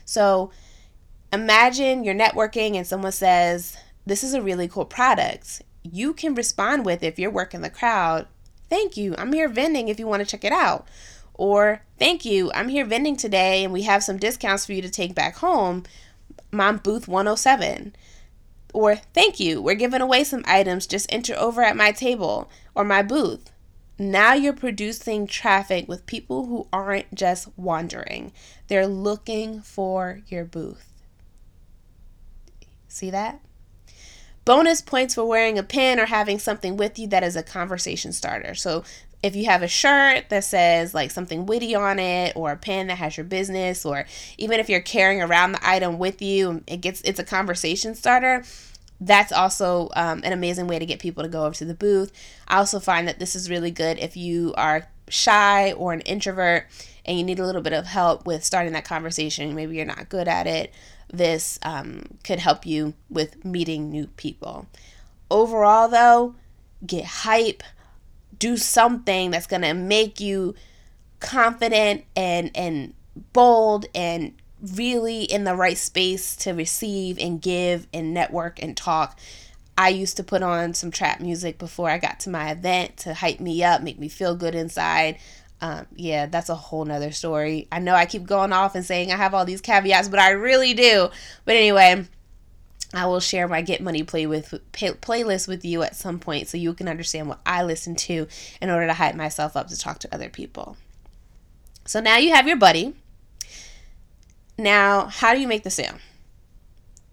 So 0.05 0.51
imagine 1.33 2.05
you're 2.05 2.15
networking 2.15 2.77
and 2.77 2.87
someone 2.87 3.13
says, 3.13 3.79
This 4.05 4.23
is 4.23 4.35
a 4.35 4.43
really 4.43 4.69
cool 4.69 4.85
product. 4.85 5.63
You 5.83 6.13
can 6.13 6.35
respond 6.35 6.85
with, 6.85 7.03
if 7.03 7.19
you're 7.19 7.31
working 7.31 7.63
the 7.63 7.71
crowd, 7.71 8.27
Thank 8.69 8.97
you. 8.97 9.15
I'm 9.17 9.33
here 9.33 9.49
vending 9.49 9.89
if 9.89 9.99
you 9.99 10.07
want 10.07 10.21
to 10.21 10.29
check 10.29 10.45
it 10.45 10.53
out. 10.53 10.87
Or, 11.35 11.83
Thank 11.99 12.25
you. 12.27 12.53
I'm 12.55 12.69
here 12.69 12.85
vending 12.85 13.17
today 13.17 13.65
and 13.65 13.73
we 13.73 13.83
have 13.83 14.05
some 14.05 14.19
discounts 14.19 14.67
for 14.67 14.75
you 14.75 14.83
to 14.83 14.91
take 14.91 15.15
back 15.15 15.37
home. 15.37 15.85
Mom 16.53 16.77
Booth 16.77 17.09
107. 17.09 17.97
Or 18.75 18.97
thank 18.97 19.41
you, 19.41 19.61
we're 19.61 19.75
giving 19.75 20.01
away 20.01 20.25
some 20.25 20.45
items, 20.47 20.87
just 20.87 21.13
enter 21.13 21.35
over 21.37 21.63
at 21.63 21.77
my 21.77 21.93
table 21.93 22.51
or 22.75 22.85
my 22.85 23.03
booth. 23.03 23.51
Now 23.99 24.33
you're 24.35 24.53
producing 24.53 25.27
traffic 25.27 25.89
with 25.89 26.07
people 26.07 26.47
who 26.47 26.69
aren't 26.73 27.15
just 27.15 27.49
wandering, 27.57 28.33
they're 28.69 28.87
looking 28.87 29.61
for 29.61 30.21
your 30.29 30.45
booth. 30.45 30.93
See 32.89 33.11
that? 33.11 33.41
Bonus 34.45 34.81
points 34.81 35.15
for 35.15 35.25
wearing 35.25 35.59
a 35.59 35.63
pin 35.63 36.01
or 36.01 36.07
having 36.07 36.39
something 36.39 36.77
with 36.77 36.99
you 36.99 37.07
that 37.09 37.23
is 37.23 37.37
a 37.37 37.43
conversation 37.43 38.13
starter. 38.13 38.55
So 38.55 38.83
if 39.23 39.37
you 39.37 39.45
have 39.45 39.63
a 39.63 39.69
shirt 39.69 40.29
that 40.31 40.45
says 40.45 40.95
like 40.95 41.11
something 41.11 41.47
witty 41.47 41.75
on 41.75 41.99
it 41.99 42.35
or 42.35 42.53
a 42.53 42.57
pen 42.57 42.89
that 42.89 42.99
has 42.99 43.17
your 43.17 43.25
business 43.25 43.85
or 43.85 44.05
even 44.39 44.59
if 44.59 44.69
you're 44.69 44.81
carrying 44.81 45.23
around 45.23 45.53
the 45.53 45.69
item 45.69 45.99
with 45.99 46.21
you 46.21 46.63
it 46.67 46.79
gets 46.81 47.01
it's 47.03 47.19
a 47.19 47.25
conversation 47.25 47.95
starter 47.95 48.43
that's 49.05 49.33
also 49.33 49.91
um, 49.97 50.21
an 50.25 50.33
amazing 50.33 50.67
way 50.67 50.79
to 50.79 50.87
get 50.87 51.01
people 51.01 51.23
to 51.23 51.29
go 51.29 51.45
over 51.45 51.55
to 51.57 51.65
the 51.65 51.75
booth. 51.75 52.13
I 52.47 52.59
also 52.59 52.79
find 52.79 53.09
that 53.09 53.19
this 53.19 53.35
is 53.35 53.51
really 53.51 53.73
good 53.73 53.99
if 53.99 54.17
you 54.17 54.55
are 54.57 54.87
shy 55.09 55.73
or 55.73 55.93
an 55.93 56.03
introvert 56.03 56.69
and 57.05 57.19
you 57.19 57.25
need 57.25 57.41
a 57.41 57.45
little 57.45 57.63
bit 57.63 57.73
of 57.73 57.87
help 57.87 58.25
with 58.27 58.45
starting 58.45 58.73
that 58.73 58.85
conversation 58.85 59.55
maybe 59.55 59.77
you're 59.77 59.85
not 59.85 60.09
good 60.09 60.29
at 60.29 60.47
it 60.47 60.73
this 61.13 61.59
um, 61.63 62.05
could 62.25 62.39
help 62.39 62.65
you 62.65 62.95
with 63.11 63.45
meeting 63.45 63.91
new 63.91 64.07
people. 64.07 64.67
Overall 65.31 65.89
though 65.89 66.35
get 66.87 67.05
hype 67.05 67.63
do 68.43 68.57
something 68.57 69.31
that's 69.31 69.47
going 69.47 69.63
to 69.63 69.73
make 69.73 70.19
you 70.19 70.53
confident 71.21 72.05
and 72.17 72.51
and 72.57 72.93
bold 73.33 73.87
and 73.95 74.35
really 74.75 75.23
in 75.23 75.45
the 75.45 75.55
right 75.55 75.79
space 75.79 76.35
to 76.35 76.51
receive 76.51 77.21
and 77.21 77.41
give 77.41 77.87
and 77.95 78.13
network 78.13 78.61
and 78.61 78.77
talk. 78.77 79.17
I 79.79 79.91
used 79.91 80.17
to 80.17 80.25
put 80.25 80.43
on 80.43 80.75
some 80.75 80.91
trap 80.91 81.21
music 81.21 81.57
before 81.57 81.89
I 81.89 81.99
got 81.99 82.19
to 82.21 82.31
my 82.31 82.51
event 82.51 82.97
to 82.99 83.15
hype 83.15 83.39
me 83.39 83.63
up, 83.63 83.81
make 83.81 84.01
me 84.01 84.09
feel 84.09 84.35
good 84.35 84.57
inside. 84.57 85.19
Um, 85.61 85.87
yeah, 85.95 86.27
that's 86.27 86.49
a 86.49 86.57
whole 86.57 86.85
nother 86.85 87.13
story. 87.13 87.69
I 87.71 87.79
know 87.79 87.95
I 87.95 88.07
keep 88.07 88.27
going 88.27 88.53
off 88.53 88.75
and 88.75 88.85
saying 88.85 89.13
I 89.13 89.17
have 89.17 89.35
all 89.35 89.45
these 89.45 89.61
caveats, 89.61 90.09
but 90.09 90.19
I 90.19 90.31
really 90.31 90.75
do. 90.75 91.11
But 91.45 91.55
anyway, 91.55 92.07
I 92.95 93.07
will 93.07 93.21
share 93.21 93.49
my 93.49 93.63
Get 93.63 93.81
Money 93.81 94.03
Play 94.03 94.27
with 94.27 94.55
pay, 94.73 94.91
playlist 94.91 95.49
with 95.49 95.65
you 95.65 95.83
at 95.83 95.97
some 95.97 96.19
point 96.19 96.49
so 96.49 96.59
you 96.59 96.75
can 96.75 96.89
understand 96.89 97.29
what 97.29 97.41
I 97.47 97.63
listen 97.63 97.97
to 97.97 98.27
in 98.61 98.71
order 98.71 98.87
to 98.87 98.93
hype 98.95 99.15
myself 99.15 99.57
up 99.57 99.69
to 99.69 99.79
talk 99.79 99.99
to 100.01 100.15
other 100.15 100.29
people. 100.29 100.77
So 101.85 102.01
now 102.01 102.19
you 102.19 102.35
have 102.35 102.47
your 102.47 102.57
buddy. 102.57 102.95
Now, 104.59 105.07
how 105.07 105.35
do 105.35 105.41
you 105.41 105.49
make 105.49 105.63
the 105.63 105.71
sale? 105.71 105.97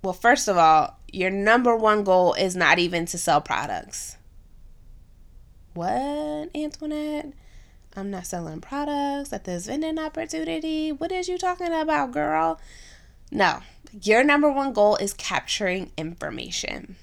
Well, 0.03 0.13
first 0.13 0.47
of 0.47 0.57
all, 0.57 0.97
your 1.11 1.29
number 1.29 1.75
one 1.75 2.03
goal 2.03 2.33
is 2.33 2.55
not 2.55 2.79
even 2.79 3.05
to 3.07 3.17
sell 3.17 3.41
products. 3.41 4.17
What, 5.73 6.49
Antoinette? 6.55 7.33
I'm 7.95 8.11
not 8.11 8.27
selling 8.27 8.61
products 8.61 9.33
at 9.33 9.45
this 9.45 9.65
vending 9.65 9.97
opportunity. 9.97 10.91
What 10.91 11.11
is 11.11 11.27
you 11.27 11.37
talking 11.37 11.73
about, 11.73 12.11
girl? 12.11 12.59
No, 13.31 13.59
your 14.01 14.23
number 14.23 14.51
one 14.51 14.73
goal 14.73 14.95
is 14.95 15.13
capturing 15.13 15.91
information. 15.97 16.95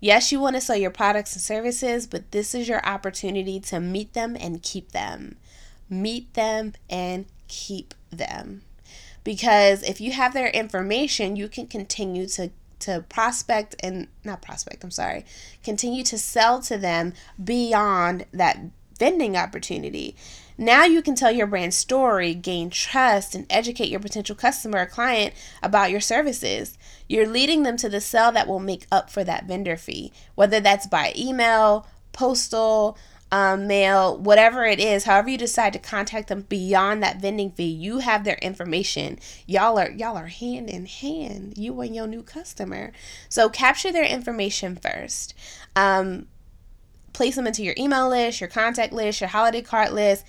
Yes, 0.00 0.30
you 0.30 0.40
want 0.40 0.56
to 0.56 0.60
sell 0.60 0.76
your 0.76 0.90
products 0.90 1.32
and 1.34 1.42
services, 1.42 2.06
but 2.06 2.30
this 2.30 2.54
is 2.54 2.68
your 2.68 2.84
opportunity 2.86 3.58
to 3.60 3.80
meet 3.80 4.12
them 4.12 4.36
and 4.38 4.62
keep 4.62 4.92
them. 4.92 5.36
Meet 5.88 6.34
them 6.34 6.74
and 6.90 7.26
keep 7.48 7.94
them. 8.10 8.62
Because 9.24 9.82
if 9.82 10.00
you 10.00 10.12
have 10.12 10.34
their 10.34 10.48
information, 10.48 11.36
you 11.36 11.48
can 11.48 11.66
continue 11.66 12.26
to 12.28 12.50
to 12.78 13.04
prospect 13.08 13.74
and 13.80 14.06
not 14.22 14.42
prospect, 14.42 14.84
I'm 14.84 14.90
sorry, 14.90 15.24
continue 15.64 16.04
to 16.04 16.18
sell 16.18 16.60
to 16.60 16.76
them 16.76 17.14
beyond 17.42 18.26
that 18.32 18.58
vending 18.98 19.36
opportunity. 19.36 20.14
Now 20.58 20.84
you 20.84 21.02
can 21.02 21.14
tell 21.14 21.30
your 21.30 21.46
brand 21.46 21.74
story, 21.74 22.34
gain 22.34 22.70
trust, 22.70 23.34
and 23.34 23.46
educate 23.50 23.88
your 23.88 24.00
potential 24.00 24.34
customer 24.34 24.80
or 24.80 24.86
client 24.86 25.34
about 25.62 25.90
your 25.90 26.00
services. 26.00 26.78
You're 27.08 27.26
leading 27.26 27.62
them 27.62 27.76
to 27.78 27.88
the 27.88 28.00
sale 28.00 28.32
that 28.32 28.48
will 28.48 28.60
make 28.60 28.86
up 28.90 29.10
for 29.10 29.22
that 29.24 29.46
vendor 29.46 29.76
fee, 29.76 30.12
whether 30.34 30.60
that's 30.60 30.86
by 30.86 31.12
email, 31.16 31.86
postal, 32.12 32.96
um, 33.32 33.66
mail, 33.66 34.16
whatever 34.16 34.64
it 34.64 34.78
is, 34.78 35.04
however 35.04 35.28
you 35.28 35.38
decide 35.38 35.72
to 35.72 35.78
contact 35.78 36.28
them 36.28 36.42
beyond 36.42 37.02
that 37.02 37.20
vending 37.20 37.50
fee, 37.50 37.64
you 37.64 37.98
have 37.98 38.24
their 38.24 38.36
information. 38.36 39.18
Y'all 39.46 39.78
are 39.78 39.90
y'all 39.90 40.16
are 40.16 40.28
hand 40.28 40.70
in 40.70 40.86
hand, 40.86 41.58
you 41.58 41.78
and 41.80 41.94
your 41.94 42.06
new 42.06 42.22
customer. 42.22 42.92
So 43.28 43.48
capture 43.48 43.90
their 43.90 44.04
information 44.04 44.76
first. 44.76 45.34
Um, 45.74 46.28
place 47.12 47.34
them 47.34 47.46
into 47.46 47.64
your 47.64 47.74
email 47.78 48.08
list, 48.08 48.40
your 48.40 48.48
contact 48.48 48.92
list, 48.92 49.20
your 49.20 49.28
holiday 49.28 49.62
card 49.62 49.92
list. 49.92 50.24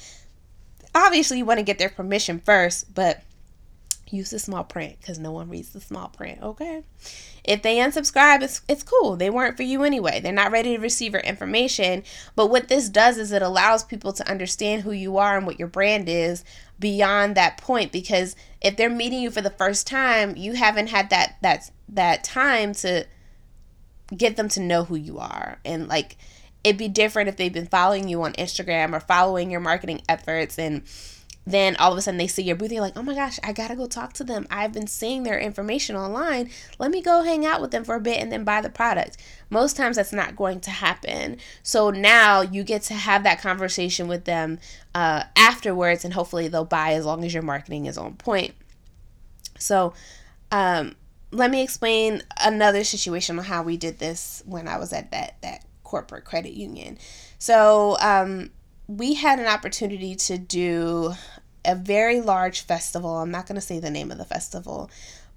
Obviously, 0.97 1.38
you 1.38 1.45
want 1.45 1.60
to 1.60 1.63
get 1.63 1.77
their 1.77 1.89
permission 1.89 2.39
first, 2.39 2.91
but 2.95 3.21
use 4.10 4.31
the 4.31 4.39
small 4.39 4.63
print 4.63 4.97
because 4.99 5.19
no 5.19 5.31
one 5.31 5.47
reads 5.47 5.69
the 5.69 5.79
small 5.79 6.07
print, 6.07 6.41
okay? 6.41 6.83
If 7.43 7.62
they 7.62 7.75
unsubscribe, 7.75 8.41
it's, 8.41 8.62
it's 8.67 8.81
cool. 8.81 9.15
They 9.15 9.29
weren't 9.29 9.57
for 9.57 9.63
you 9.63 9.83
anyway. 9.83 10.19
They're 10.19 10.31
not 10.33 10.51
ready 10.51 10.75
to 10.75 10.81
receive 10.81 11.13
your 11.13 11.21
information. 11.21 12.03
But 12.36 12.47
what 12.47 12.67
this 12.67 12.89
does 12.89 13.19
is 13.19 13.31
it 13.31 13.43
allows 13.43 13.83
people 13.83 14.12
to 14.13 14.27
understand 14.27 14.81
who 14.81 14.91
you 14.91 15.17
are 15.17 15.38
and 15.38 15.45
what 15.45 15.60
your 15.60 15.67
brand 15.67 16.10
is 16.10 16.43
beyond 16.79 17.36
that 17.36 17.57
point 17.57 17.91
because 17.91 18.36
if 18.60 18.75
they're 18.75 18.89
meeting 18.89 19.21
you 19.21 19.29
for 19.29 19.41
the 19.41 19.51
first 19.51 19.86
time, 19.86 20.36
you 20.36 20.53
haven't 20.53 20.88
had 20.88 21.12
that 21.12 21.38
that 21.41 21.69
that 21.89 22.23
time 22.23 22.73
to 22.73 23.05
get 24.15 24.36
them 24.36 24.47
to 24.47 24.62
know 24.62 24.83
who 24.83 24.95
you 24.95 25.19
are 25.19 25.60
and 25.65 25.88
like 25.88 26.17
it'd 26.67 26.77
be 26.77 26.89
different 26.89 27.30
if 27.30 27.38
they've 27.38 27.53
been 27.53 27.67
following 27.67 28.10
you 28.10 28.21
on 28.23 28.34
Instagram 28.34 28.93
or 28.93 28.99
following 28.99 29.49
your 29.49 29.62
marketing 29.62 30.01
efforts 30.10 30.60
and 30.60 30.84
then 31.45 31.77
all 31.77 31.93
of 31.93 31.97
a 31.97 32.01
sudden 32.01 32.17
they 32.17 32.27
see 32.27 32.43
your 32.43 32.58
booth, 32.58 32.71
they're 32.71 32.82
like, 32.82 32.97
oh 32.97 33.01
my 33.01 33.15
gosh, 33.15 33.39
I 33.41 33.53
gotta 33.53 33.77
go 33.77 33.88
talk 33.88 34.12
to 34.13 34.25
them. 34.25 34.45
I've 34.51 34.73
been 34.73 34.86
seeing 34.86 35.23
their 35.23 35.39
information 35.39 35.95
online. 35.95 36.49
Let 36.77 36.91
me 36.91 37.01
go 37.01 37.23
hang 37.23 37.45
out 37.45 37.62
with 37.62 37.71
them 37.71 37.86
for 37.86 37.95
a 37.95 38.01
bit 38.01 38.21
and 38.21 38.30
then 38.30 38.43
buy 38.43 38.60
the 38.60 38.69
product. 38.69 39.15
Most 39.49 39.77
times 39.77 39.95
that's 39.95 40.12
not 40.12 40.36
going 40.36 40.60
to 40.60 40.71
happen. 40.71 41.38
So 41.63 41.89
now 41.89 42.41
you 42.41 42.65
get 42.65 42.82
to 42.84 42.95
have 42.95 43.23
that 43.23 43.39
conversation 43.39 44.10
with 44.10 44.25
them 44.25 44.60
uh, 44.93 45.23
afterwards, 45.38 46.03
and 46.03 46.13
hopefully 46.13 46.49
they'll 46.49 46.65
buy 46.65 46.93
as 46.93 47.06
long 47.06 47.23
as 47.23 47.34
your 47.34 47.43
marketing 47.43 47.86
is 47.86 47.97
on 47.97 48.15
point. 48.15 48.53
So, 49.58 49.93
um, 50.51 50.95
let 51.32 51.49
me 51.49 51.62
explain 51.62 52.23
another 52.43 52.84
situation 52.84 53.38
on 53.39 53.45
how 53.45 53.63
we 53.63 53.77
did 53.77 53.99
this 53.99 54.43
when 54.45 54.67
I 54.67 54.77
was 54.77 54.91
at 54.93 55.12
that 55.12 55.36
that 55.41 55.63
corporate 55.88 56.26
credit 56.26 56.52
union. 56.52 56.97
So 57.39 57.97
um, 58.02 58.52
we 58.88 59.13
had 59.13 59.39
an 59.39 59.47
opportunity 59.47 60.15
to 60.15 60.38
do 60.38 61.13
a 61.63 61.76
very 61.76 62.19
large 62.19 62.62
festival. 62.62 63.17
I'm 63.17 63.32
not 63.32 63.47
going 63.47 63.56
to 63.56 63.65
say 63.65 63.80
the 63.80 63.89
name 63.89 64.12
of 64.12 64.17
the 64.17 64.26
festival, 64.26 64.91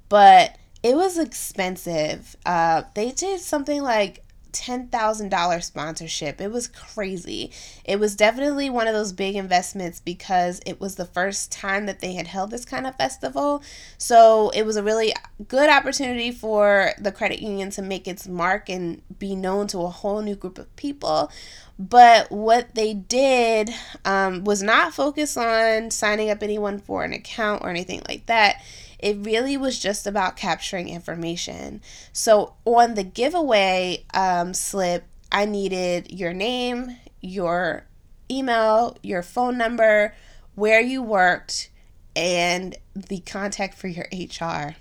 but 0.09 0.57
it 0.83 0.97
was 0.97 1.19
expensive. 1.19 2.35
Uh, 2.45 2.83
they 2.95 3.13
did 3.13 3.41
something 3.41 3.81
like 3.83 4.25
$10,000 4.53 5.63
sponsorship. 5.63 6.41
It 6.41 6.51
was 6.51 6.69
crazy. 6.69 7.51
It 7.85 7.99
was 7.99 8.17
definitely 8.17 8.71
one 8.71 8.87
of 8.87 8.95
those 8.95 9.13
big 9.13 9.37
investments 9.37 10.01
because 10.01 10.61
it 10.67 10.81
was 10.81 10.97
the 10.97 11.05
first 11.05 11.53
time 11.53 11.87
that 11.87 12.01
they 12.01 12.15
had 12.15 12.27
held 12.27 12.51
this 12.51 12.65
kind 12.65 12.87
of 12.87 12.97
festival. 12.97 13.63
So 13.99 14.51
it 14.51 14.63
was 14.63 14.77
a 14.77 14.83
really 14.83 15.15
good 15.49 15.71
opportunity 15.71 16.31
for 16.31 16.93
the 16.99 17.13
credit 17.13 17.41
union 17.41 17.71
to 17.71 17.83
make 17.83 18.07
its 18.07 18.27
mark 18.27 18.69
and 18.69 19.03
be 19.19 19.35
known 19.35 19.67
to 19.69 19.79
a 19.81 19.89
whole 19.89 20.23
new 20.23 20.37
group 20.37 20.59
of 20.59 20.75
people. 20.77 21.31
But 21.79 22.31
what 22.31 22.75
they 22.75 22.93
did 22.93 23.71
um, 24.05 24.45
was 24.45 24.63
not 24.63 24.93
focus 24.93 25.37
on 25.37 25.91
signing 25.91 26.31
up 26.31 26.43
anyone 26.43 26.79
for 26.79 27.05
an 27.05 27.15
account 27.15 27.63
or 27.65 27.71
anything 27.71 28.03
like 28.07 28.27
that 28.27 28.63
it 29.03 29.17
really 29.21 29.57
was 29.57 29.79
just 29.79 30.07
about 30.07 30.37
capturing 30.37 30.89
information. 30.89 31.81
So 32.13 32.55
on 32.65 32.95
the 32.95 33.05
giveaway 33.05 34.05
um, 34.15 34.55
slip, 34.55 35.05
I 35.33 35.45
needed 35.47 36.13
your 36.13 36.33
name, 36.33 36.97
your 37.21 37.87
email, 38.31 38.97
your 39.03 39.23
phone 39.23 39.57
number, 39.57 40.15
where 40.55 40.81
you 40.81 41.03
worked, 41.03 41.71
and 42.15 42.77
the 42.95 43.21
contact 43.21 43.75
for 43.75 43.89
your 43.89 44.07
HR. 44.13 44.77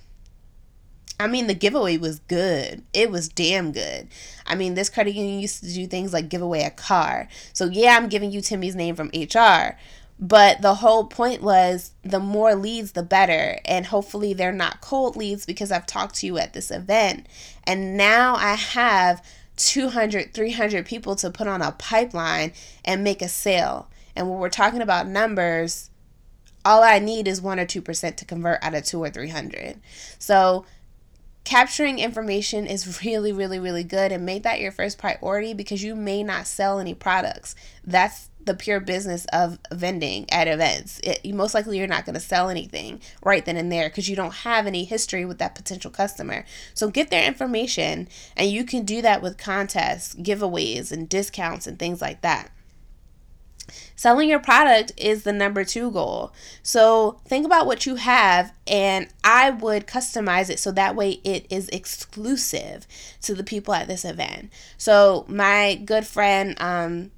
I 1.21 1.27
mean, 1.27 1.47
the 1.47 1.53
giveaway 1.53 1.97
was 1.97 2.19
good. 2.19 2.83
It 2.93 3.11
was 3.11 3.27
damn 3.27 3.73
good. 3.73 4.07
I 4.45 4.55
mean, 4.55 4.75
this 4.75 4.89
credit 4.89 5.15
union 5.15 5.39
used 5.39 5.61
to 5.63 5.73
do 5.73 5.85
things 5.85 6.13
like 6.13 6.29
give 6.29 6.41
away 6.41 6.63
a 6.63 6.69
car. 6.69 7.27
So, 7.51 7.65
yeah, 7.65 7.97
I'm 7.97 8.07
giving 8.07 8.31
you 8.31 8.39
Timmy's 8.39 8.75
name 8.75 8.95
from 8.95 9.11
HR. 9.13 9.77
But 10.19 10.61
the 10.61 10.75
whole 10.75 11.05
point 11.05 11.41
was 11.41 11.91
the 12.03 12.19
more 12.19 12.53
leads, 12.53 12.91
the 12.91 13.03
better. 13.03 13.59
And 13.63 13.85
hopefully, 13.85 14.33
they're 14.33 14.51
not 14.51 14.81
cold 14.81 15.15
leads 15.15 15.45
because 15.45 15.71
I've 15.71 15.85
talked 15.85 16.15
to 16.15 16.25
you 16.25 16.37
at 16.37 16.53
this 16.53 16.71
event. 16.71 17.27
And 17.65 17.95
now 17.95 18.35
I 18.35 18.55
have 18.55 19.23
200, 19.55 20.33
300 20.33 20.85
people 20.85 21.15
to 21.15 21.29
put 21.29 21.47
on 21.47 21.61
a 21.61 21.71
pipeline 21.71 22.51
and 22.83 23.03
make 23.03 23.21
a 23.21 23.29
sale. 23.29 23.89
And 24.15 24.29
when 24.29 24.39
we're 24.39 24.49
talking 24.49 24.81
about 24.81 25.07
numbers, 25.07 25.89
all 26.65 26.83
I 26.83 26.99
need 26.99 27.27
is 27.27 27.41
1 27.41 27.59
or 27.59 27.65
2% 27.65 28.15
to 28.17 28.25
convert 28.25 28.61
out 28.61 28.75
of 28.75 28.83
2 28.83 29.01
or 29.01 29.09
300. 29.09 29.79
So, 30.17 30.65
capturing 31.45 31.99
information 31.99 32.67
is 32.67 33.01
really, 33.05 33.31
really, 33.31 33.59
really 33.59 33.83
good 33.85 34.11
and 34.11 34.25
make 34.25 34.43
that 34.43 34.59
your 34.59 34.71
first 34.73 34.97
priority 34.97 35.53
because 35.53 35.81
you 35.81 35.95
may 35.95 36.23
not 36.23 36.47
sell 36.47 36.79
any 36.79 36.93
products. 36.93 37.55
That's 37.85 38.28
the 38.43 38.53
pure 38.53 38.79
business 38.79 39.25
of 39.31 39.59
vending 39.71 40.29
at 40.31 40.47
events. 40.47 40.99
It, 41.03 41.33
most 41.33 41.53
likely 41.53 41.77
you're 41.77 41.87
not 41.87 42.05
going 42.05 42.15
to 42.15 42.19
sell 42.19 42.49
anything 42.49 43.01
right 43.23 43.45
then 43.45 43.57
and 43.57 43.71
there 43.71 43.89
because 43.89 44.09
you 44.09 44.15
don't 44.15 44.33
have 44.33 44.65
any 44.65 44.85
history 44.85 45.25
with 45.25 45.39
that 45.39 45.55
potential 45.55 45.91
customer. 45.91 46.45
So 46.73 46.89
get 46.89 47.09
their 47.09 47.27
information 47.27 48.07
and 48.35 48.49
you 48.49 48.63
can 48.63 48.85
do 48.85 49.01
that 49.01 49.21
with 49.21 49.37
contests, 49.37 50.15
giveaways 50.15 50.91
and 50.91 51.07
discounts 51.07 51.67
and 51.67 51.77
things 51.77 52.01
like 52.01 52.21
that. 52.21 52.51
Selling 53.95 54.29
your 54.29 54.39
product 54.39 54.93
is 54.97 55.23
the 55.23 55.33
number 55.33 55.63
two 55.63 55.91
goal. 55.91 56.33
So 56.63 57.19
think 57.25 57.45
about 57.45 57.65
what 57.65 57.85
you 57.85 57.95
have, 57.95 58.53
and 58.67 59.07
I 59.23 59.51
would 59.51 59.87
customize 59.87 60.49
it 60.49 60.59
so 60.59 60.71
that 60.71 60.95
way 60.95 61.19
it 61.23 61.45
is 61.49 61.69
exclusive 61.69 62.87
to 63.21 63.33
the 63.33 63.43
people 63.43 63.73
at 63.73 63.87
this 63.87 64.05
event. 64.05 64.51
So, 64.77 65.25
my 65.27 65.75
good 65.75 66.07
friend, 66.07 66.55
um, 66.59 67.11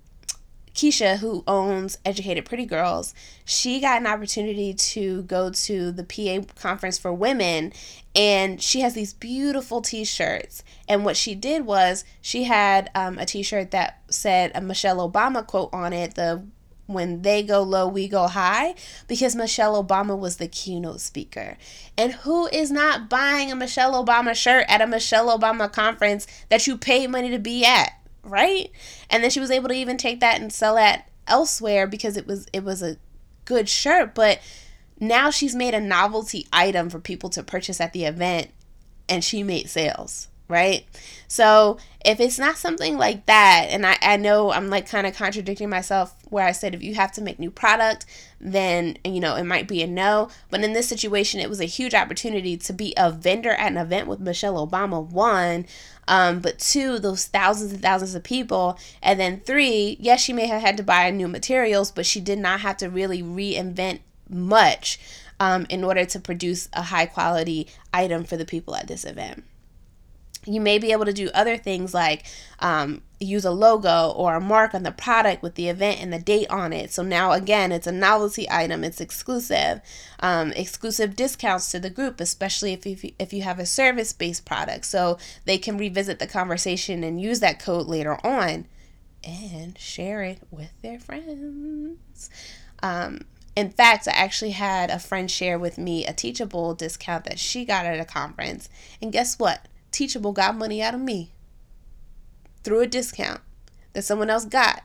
Keisha, 0.74 1.18
who 1.18 1.44
owns 1.48 1.98
Educated 2.06 2.46
Pretty 2.46 2.66
Girls, 2.66 3.14
she 3.46 3.80
got 3.80 4.00
an 4.00 4.08
opportunity 4.08 4.74
to 4.74 5.24
go 5.24 5.50
to 5.50 5.92
the 5.92 6.04
PA 6.04 6.46
conference 6.60 6.98
for 6.98 7.14
women, 7.14 7.74
and 8.16 8.62
she 8.62 8.82
has 8.82 8.94
these 8.94 9.14
beautiful 9.14 9.82
t 9.82 10.04
shirts. 10.04 10.64
And 10.88 11.04
what 11.04 11.18
she 11.18 11.36
did 11.36 11.66
was 11.66 12.04
she 12.22 12.44
had 12.44 12.90
um, 12.96 13.18
a 13.18 13.26
t 13.26 13.44
shirt 13.44 13.72
that 13.72 14.02
said 14.10 14.52
a 14.56 14.62
Michelle 14.62 15.10
Obama 15.10 15.46
quote 15.46 15.74
on 15.74 15.94
it, 15.94 16.16
the 16.16 16.44
when 16.88 17.22
they 17.22 17.42
go 17.44 17.62
low, 17.62 17.88
we 17.88 18.08
go 18.08 18.28
high, 18.28 18.76
because 19.08 19.36
Michelle 19.36 19.82
Obama 19.82 20.18
was 20.18 20.38
the 20.38 20.48
keynote 20.48 21.00
speaker. 21.00 21.58
And 21.98 22.12
who 22.14 22.48
is 22.48 22.70
not 22.72 23.10
buying 23.10 23.52
a 23.52 23.56
Michelle 23.56 24.04
Obama 24.04 24.36
shirt 24.36 24.66
at 24.68 24.82
a 24.82 24.88
Michelle 24.88 25.38
Obama 25.38 25.72
conference 25.72 26.28
that 26.50 26.68
you 26.68 26.78
paid 26.78 27.10
money 27.10 27.30
to 27.30 27.40
be 27.40 27.66
at? 27.66 27.94
Right? 28.24 28.72
And 29.10 29.24
then 29.24 29.30
she 29.30 29.40
was 29.40 29.52
able 29.52 29.70
to 29.70 29.76
even 29.76 29.98
take 29.98 30.20
that 30.20 30.40
and 30.42 30.52
sell 30.52 30.76
that 30.76 31.10
elsewhere 31.28 31.88
because 31.88 32.18
it 32.18 32.28
was 32.28 32.48
it 32.54 32.64
was 32.64 32.82
a 32.82 32.98
good 33.46 33.70
shirt, 33.70 34.16
but 34.16 34.40
now 35.00 35.32
she's 35.32 35.56
made 35.56 35.74
a 35.74 35.82
novelty 35.82 36.48
item 36.54 36.90
for 36.90 37.00
people 37.00 37.30
to 37.32 37.44
purchase 37.44 37.82
at 37.82 37.92
the 37.92 38.06
event 38.06 38.50
and 39.10 39.24
she 39.24 39.44
made 39.44 39.70
sales 39.70 40.28
right? 40.52 40.86
So 41.28 41.78
if 42.04 42.20
it's 42.20 42.38
not 42.38 42.58
something 42.58 42.98
like 42.98 43.26
that, 43.26 43.68
and 43.70 43.86
I, 43.86 43.98
I 44.02 44.18
know 44.18 44.52
I'm 44.52 44.70
like 44.70 44.90
kind 44.90 45.08
of 45.08 45.16
contradicting 45.16 45.70
myself 45.70 46.14
where 46.30 46.46
I 46.46 46.52
said 46.52 46.76
if 46.76 46.84
you 46.84 46.96
have 46.96 47.14
to 47.14 47.22
make 47.22 47.40
new 47.40 47.50
product, 47.50 48.06
then 48.40 48.98
you 49.06 49.22
know 49.22 49.36
it 49.36 49.46
might 49.46 49.68
be 49.68 49.82
a 49.82 49.88
no. 49.88 50.30
But 50.50 50.64
in 50.64 50.74
this 50.74 50.90
situation, 50.90 51.40
it 51.40 51.50
was 51.50 51.62
a 51.62 51.66
huge 51.66 51.94
opportunity 51.94 52.58
to 52.58 52.74
be 52.74 52.94
a 52.98 53.12
vendor 53.12 53.52
at 53.52 53.72
an 53.72 53.78
event 53.78 54.08
with 54.08 54.20
Michelle 54.20 54.68
Obama. 54.68 55.02
One, 55.02 55.66
um, 56.08 56.42
but 56.42 56.60
two, 56.60 57.00
those 57.00 57.26
thousands 57.28 57.72
and 57.72 57.82
thousands 57.82 58.14
of 58.14 58.24
people, 58.24 58.78
and 59.02 59.18
then 59.18 59.40
three, 59.40 59.96
yes, 60.02 60.22
she 60.22 60.34
may 60.34 60.48
have 60.48 60.62
had 60.62 60.76
to 60.78 60.84
buy 60.84 61.10
new 61.12 61.30
materials, 61.30 61.92
but 61.92 62.06
she 62.06 62.20
did 62.20 62.40
not 62.40 62.60
have 62.60 62.78
to 62.78 62.90
really 62.90 63.24
reinvent 63.24 64.00
much 64.28 65.00
um, 65.40 65.66
in 65.70 65.84
order 65.84 66.04
to 66.04 66.20
produce 66.20 66.68
a 66.74 66.82
high 66.84 67.06
quality 67.06 67.68
item 67.94 68.26
for 68.26 68.36
the 68.36 68.46
people 68.46 68.76
at 68.76 68.88
this 68.88 69.06
event 69.06 69.46
you 70.46 70.60
may 70.60 70.80
be 70.80 70.92
able 70.92 71.06
to 71.06 71.14
do 71.14 71.30
other 71.34 71.58
things 71.58 71.94
like 71.94 72.26
um, 72.60 73.02
use 73.20 73.46
a 73.46 73.52
logo 73.52 74.10
or 74.12 74.36
a 74.36 74.42
mark 74.42 74.74
on 74.74 74.84
the 74.84 74.92
product 74.92 75.44
with 75.44 75.56
the 75.56 75.70
event 75.70 76.02
and 76.02 76.12
the 76.12 76.20
date 76.20 76.50
on 76.50 76.74
it. 76.74 76.92
So 76.92 77.04
now, 77.04 77.32
again, 77.32 77.72
it's 77.72 77.88
a 77.88 77.92
novelty 77.92 78.50
item, 78.50 78.84
it's 78.84 79.00
exclusive. 79.00 79.82
Um, 80.20 80.52
exclusive 80.54 81.16
discounts 81.16 81.70
to 81.72 81.80
the 81.80 81.90
group, 81.90 82.20
especially 82.20 82.74
if 82.74 82.86
you, 82.86 83.14
if 83.20 83.34
you 83.34 83.44
have 83.44 83.60
a 83.60 83.66
service 83.66 84.14
based 84.14 84.46
product. 84.46 84.86
So 84.86 85.18
they 85.46 85.58
can 85.58 85.78
revisit 85.78 86.20
the 86.20 86.28
conversation 86.28 87.04
and 87.04 87.22
use 87.22 87.40
that 87.42 87.60
code 87.60 87.88
later 87.88 88.18
on 88.26 88.68
and 89.24 89.78
share 89.78 90.24
it 90.24 90.40
with 90.50 90.72
their 90.82 91.00
friends. 91.00 92.30
Um, 92.82 93.22
in 93.56 93.70
fact, 93.70 94.08
I 94.08 94.12
actually 94.12 94.52
had 94.52 94.90
a 94.90 94.98
friend 94.98 95.30
share 95.30 95.60
with 95.60 95.78
me 95.78 96.06
a 96.06 96.14
teachable 96.14 96.74
discount 96.74 97.26
that 97.26 97.38
she 97.38 97.66
got 97.66 97.86
at 97.86 98.00
a 98.00 98.06
conference. 98.06 98.70
And 99.02 99.12
guess 99.12 99.38
what? 99.38 99.68
Teachable 99.92 100.32
got 100.32 100.58
money 100.58 100.82
out 100.82 100.94
of 100.94 101.00
me 101.02 101.32
through 102.64 102.82
a 102.82 102.88
discount 102.88 103.42
that 103.94 104.04
someone 104.04 104.30
else 104.30 104.46
got 104.46 104.84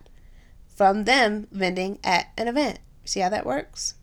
from 0.66 1.04
them 1.04 1.46
vending 1.50 1.98
at 2.04 2.26
an 2.36 2.48
event. 2.48 2.78
See 3.04 3.20
how 3.20 3.28
that 3.28 3.46
works? 3.46 3.94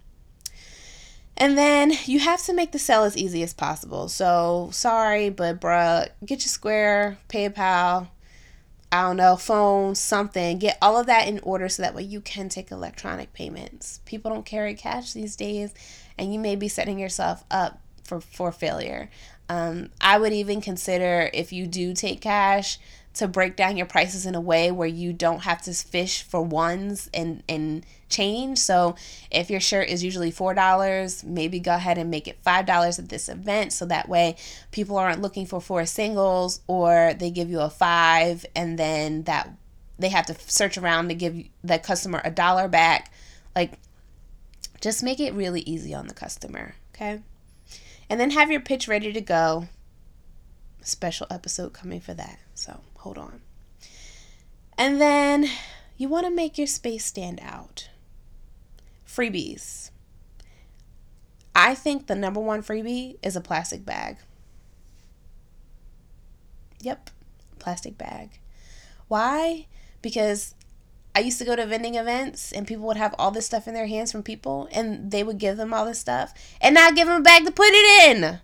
And 1.36 1.58
then 1.58 1.94
you 2.06 2.20
have 2.20 2.44
to 2.44 2.54
make 2.54 2.72
the 2.72 2.80
sale 2.80 3.04
as 3.04 3.18
easy 3.18 3.44
as 3.44 3.54
possible. 3.54 4.08
So 4.08 4.70
sorry, 4.72 5.30
but 5.30 5.60
bruh, 5.60 6.08
get 6.26 6.42
your 6.42 6.50
Square, 6.50 7.18
PayPal, 7.28 8.08
I 8.92 9.02
don't 9.02 9.18
know, 9.18 9.36
phone, 9.36 9.96
something. 9.96 10.60
Get 10.60 10.78
all 10.80 11.00
of 11.00 11.08
that 11.08 11.28
in 11.28 11.40
order 11.40 11.68
so 11.68 11.82
that 11.82 11.96
way 11.96 12.04
you 12.04 12.22
can 12.22 12.50
take 12.50 12.70
electronic 12.72 13.34
payments. 13.34 14.00
People 14.06 14.30
don't 14.30 14.46
carry 14.46 14.76
cash 14.76 15.14
these 15.14 15.36
days, 15.36 15.74
and 16.18 16.32
you 16.32 16.40
may 16.40 16.56
be 16.56 16.68
setting 16.68 17.00
yourself 17.00 17.44
up 17.50 17.82
for, 18.04 18.22
for 18.22 18.52
failure. 18.52 19.10
Um, 19.54 19.90
I 20.02 20.18
would 20.18 20.34
even 20.34 20.62
consider 20.62 21.30
if 21.32 21.54
you 21.54 21.68
do 21.68 21.94
take 21.94 22.22
cash 22.22 22.80
to 23.14 23.28
break 23.28 23.56
down 23.56 23.78
your 23.78 23.86
prices 23.86 24.26
in 24.26 24.34
a 24.34 24.42
way 24.42 24.72
where 24.72 24.88
you 24.88 25.14
don't 25.14 25.42
have 25.42 25.62
to 25.62 25.74
fish 25.74 26.24
for 26.24 26.42
ones 26.42 27.08
and 27.14 27.44
and 27.48 27.86
change. 28.10 28.58
So 28.58 28.96
if 29.30 29.52
your 29.52 29.60
shirt 29.60 29.90
is 29.90 30.04
usually 30.04 30.32
four 30.32 30.56
dollars, 30.56 31.24
maybe 31.24 31.60
go 31.60 31.76
ahead 31.76 32.00
and 32.00 32.10
make 32.10 32.28
it 32.28 32.40
five 32.42 32.66
dollars 32.66 32.98
at 32.98 33.10
this 33.10 33.30
event, 33.30 33.74
so 33.74 33.86
that 33.86 34.10
way 34.10 34.38
people 34.72 34.98
aren't 34.98 35.22
looking 35.22 35.46
for 35.46 35.62
four 35.62 35.86
singles 35.86 36.62
or 36.66 37.14
they 37.14 37.30
give 37.30 37.52
you 37.52 37.60
a 37.60 37.70
five 37.70 38.46
and 38.56 38.80
then 38.80 39.24
that 39.24 39.52
they 40.00 40.10
have 40.10 40.26
to 40.26 40.36
search 40.48 40.80
around 40.80 41.10
to 41.10 41.14
give 41.14 41.36
the 41.64 41.78
customer 41.78 42.22
a 42.26 42.32
dollar 42.32 42.68
back. 42.68 43.14
Like, 43.56 43.74
just 44.82 45.04
make 45.04 45.20
it 45.20 45.36
really 45.36 45.62
easy 45.62 45.94
on 45.94 46.08
the 46.08 46.16
customer. 46.16 46.74
Okay. 46.96 47.22
And 48.10 48.20
then 48.20 48.32
have 48.32 48.52
your 48.52 48.62
pitch 48.62 48.88
ready 48.88 49.14
to 49.14 49.22
go. 49.22 49.68
Special 50.82 51.28
episode 51.30 51.74
coming 51.74 52.02
for 52.02 52.14
that. 52.14 52.40
So 52.54 52.82
hold 52.98 53.18
on. 53.18 53.42
And 54.78 55.00
then 55.00 55.48
you 55.98 56.10
want 56.10 56.26
to 56.26 56.32
make 56.32 56.58
your 56.58 56.68
space 56.68 57.06
stand 57.06 57.40
out. 57.42 57.90
Freebies. 59.08 59.92
I 61.56 61.76
think 61.76 62.08
the 62.08 62.16
number 62.16 62.40
one 62.40 62.64
freebie 62.64 63.18
is 63.22 63.36
a 63.36 63.42
plastic 63.42 63.86
bag. 63.86 64.18
Yep, 66.82 67.12
plastic 67.60 67.98
bag. 67.98 68.40
Why? 69.08 69.68
Because 70.02 70.56
I 71.16 71.20
used 71.20 71.38
to 71.40 71.46
go 71.46 71.56
to 71.56 71.66
vending 71.66 71.96
events 71.96 72.52
and 72.52 72.68
people 72.68 72.86
would 72.88 72.98
have 72.98 73.14
all 73.20 73.32
this 73.32 73.46
stuff 73.46 73.68
in 73.68 73.74
their 73.74 73.88
hands 73.88 74.12
from 74.12 74.24
people 74.24 74.68
and 74.72 75.12
they 75.12 75.24
would 75.24 75.38
give 75.38 75.58
them 75.58 75.74
all 75.74 75.86
this 75.86 76.00
stuff 76.00 76.34
and 76.60 76.74
not 76.74 76.96
give 76.96 77.08
them 77.08 77.22
a 77.22 77.24
bag 77.24 77.46
to 77.46 77.52
put 77.52 77.70
it 77.70 78.18
in. 78.18 78.40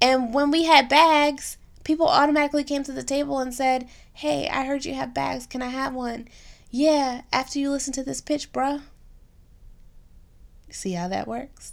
And 0.00 0.34
when 0.34 0.50
we 0.50 0.64
had 0.64 0.88
bags, 0.88 1.56
people 1.82 2.08
automatically 2.08 2.64
came 2.64 2.82
to 2.84 2.92
the 2.92 3.02
table 3.02 3.38
and 3.38 3.54
said, 3.54 3.88
Hey, 4.12 4.48
I 4.48 4.64
heard 4.64 4.84
you 4.84 4.94
have 4.94 5.14
bags. 5.14 5.46
Can 5.46 5.62
I 5.62 5.68
have 5.68 5.94
one? 5.94 6.28
Yeah, 6.70 7.22
after 7.32 7.58
you 7.58 7.70
listen 7.70 7.92
to 7.94 8.02
this 8.02 8.20
pitch, 8.20 8.52
bruh. 8.52 8.82
See 10.70 10.92
how 10.92 11.08
that 11.08 11.28
works? 11.28 11.72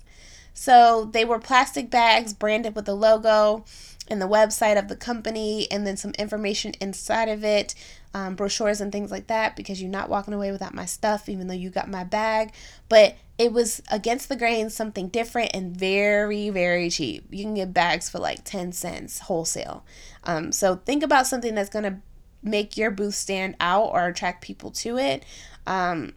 So 0.54 1.10
they 1.12 1.26
were 1.26 1.40
plastic 1.40 1.90
bags 1.90 2.34
branded 2.34 2.76
with 2.76 2.86
the 2.86 2.96
logo 2.96 3.66
and 4.12 4.22
the 4.22 4.28
website 4.28 4.78
of 4.78 4.90
the 4.90 4.96
company 4.96 5.68
and 5.72 5.88
then 5.88 5.96
some 5.96 6.12
information 6.20 6.74
inside 6.82 7.30
of 7.30 7.46
it 7.46 7.74
um, 8.14 8.36
brochures 8.36 8.82
and 8.82 8.92
things 8.92 9.10
like 9.10 9.28
that 9.28 9.56
because 9.56 9.82
you're 9.82 9.90
not 9.90 10.10
walking 10.10 10.34
away 10.34 10.52
without 10.52 10.74
my 10.74 10.86
stuff, 10.86 11.30
even 11.30 11.48
though 11.48 11.54
you 11.54 11.70
got 11.70 11.90
my 11.90 12.04
bag. 12.04 12.52
But 12.90 13.16
it 13.38 13.54
was 13.54 13.82
against 13.90 14.28
the 14.28 14.36
grain, 14.36 14.70
something 14.70 15.08
different 15.08 15.52
and 15.54 15.76
very, 15.76 16.50
very 16.50 16.90
cheap. 16.90 17.26
You 17.32 17.46
can 17.46 17.54
get 17.56 17.74
bags 17.74 18.10
for 18.10 18.20
like 18.20 18.44
10 18.44 18.74
cents 18.74 19.20
wholesale. 19.20 19.86
Um, 20.26 20.52
so 20.52 20.76
think 20.76 21.04
about 21.04 21.26
something 21.26 21.56
that's 21.56 21.70
going 21.70 21.86
to 21.86 21.98
make 22.44 22.76
your 22.76 22.92
booth 22.92 23.16
stand 23.16 23.56
out 23.62 23.92
or 23.94 24.08
attract 24.08 24.44
people 24.44 24.72
to 24.72 24.98
it. 24.98 25.24
Um, 25.66 26.14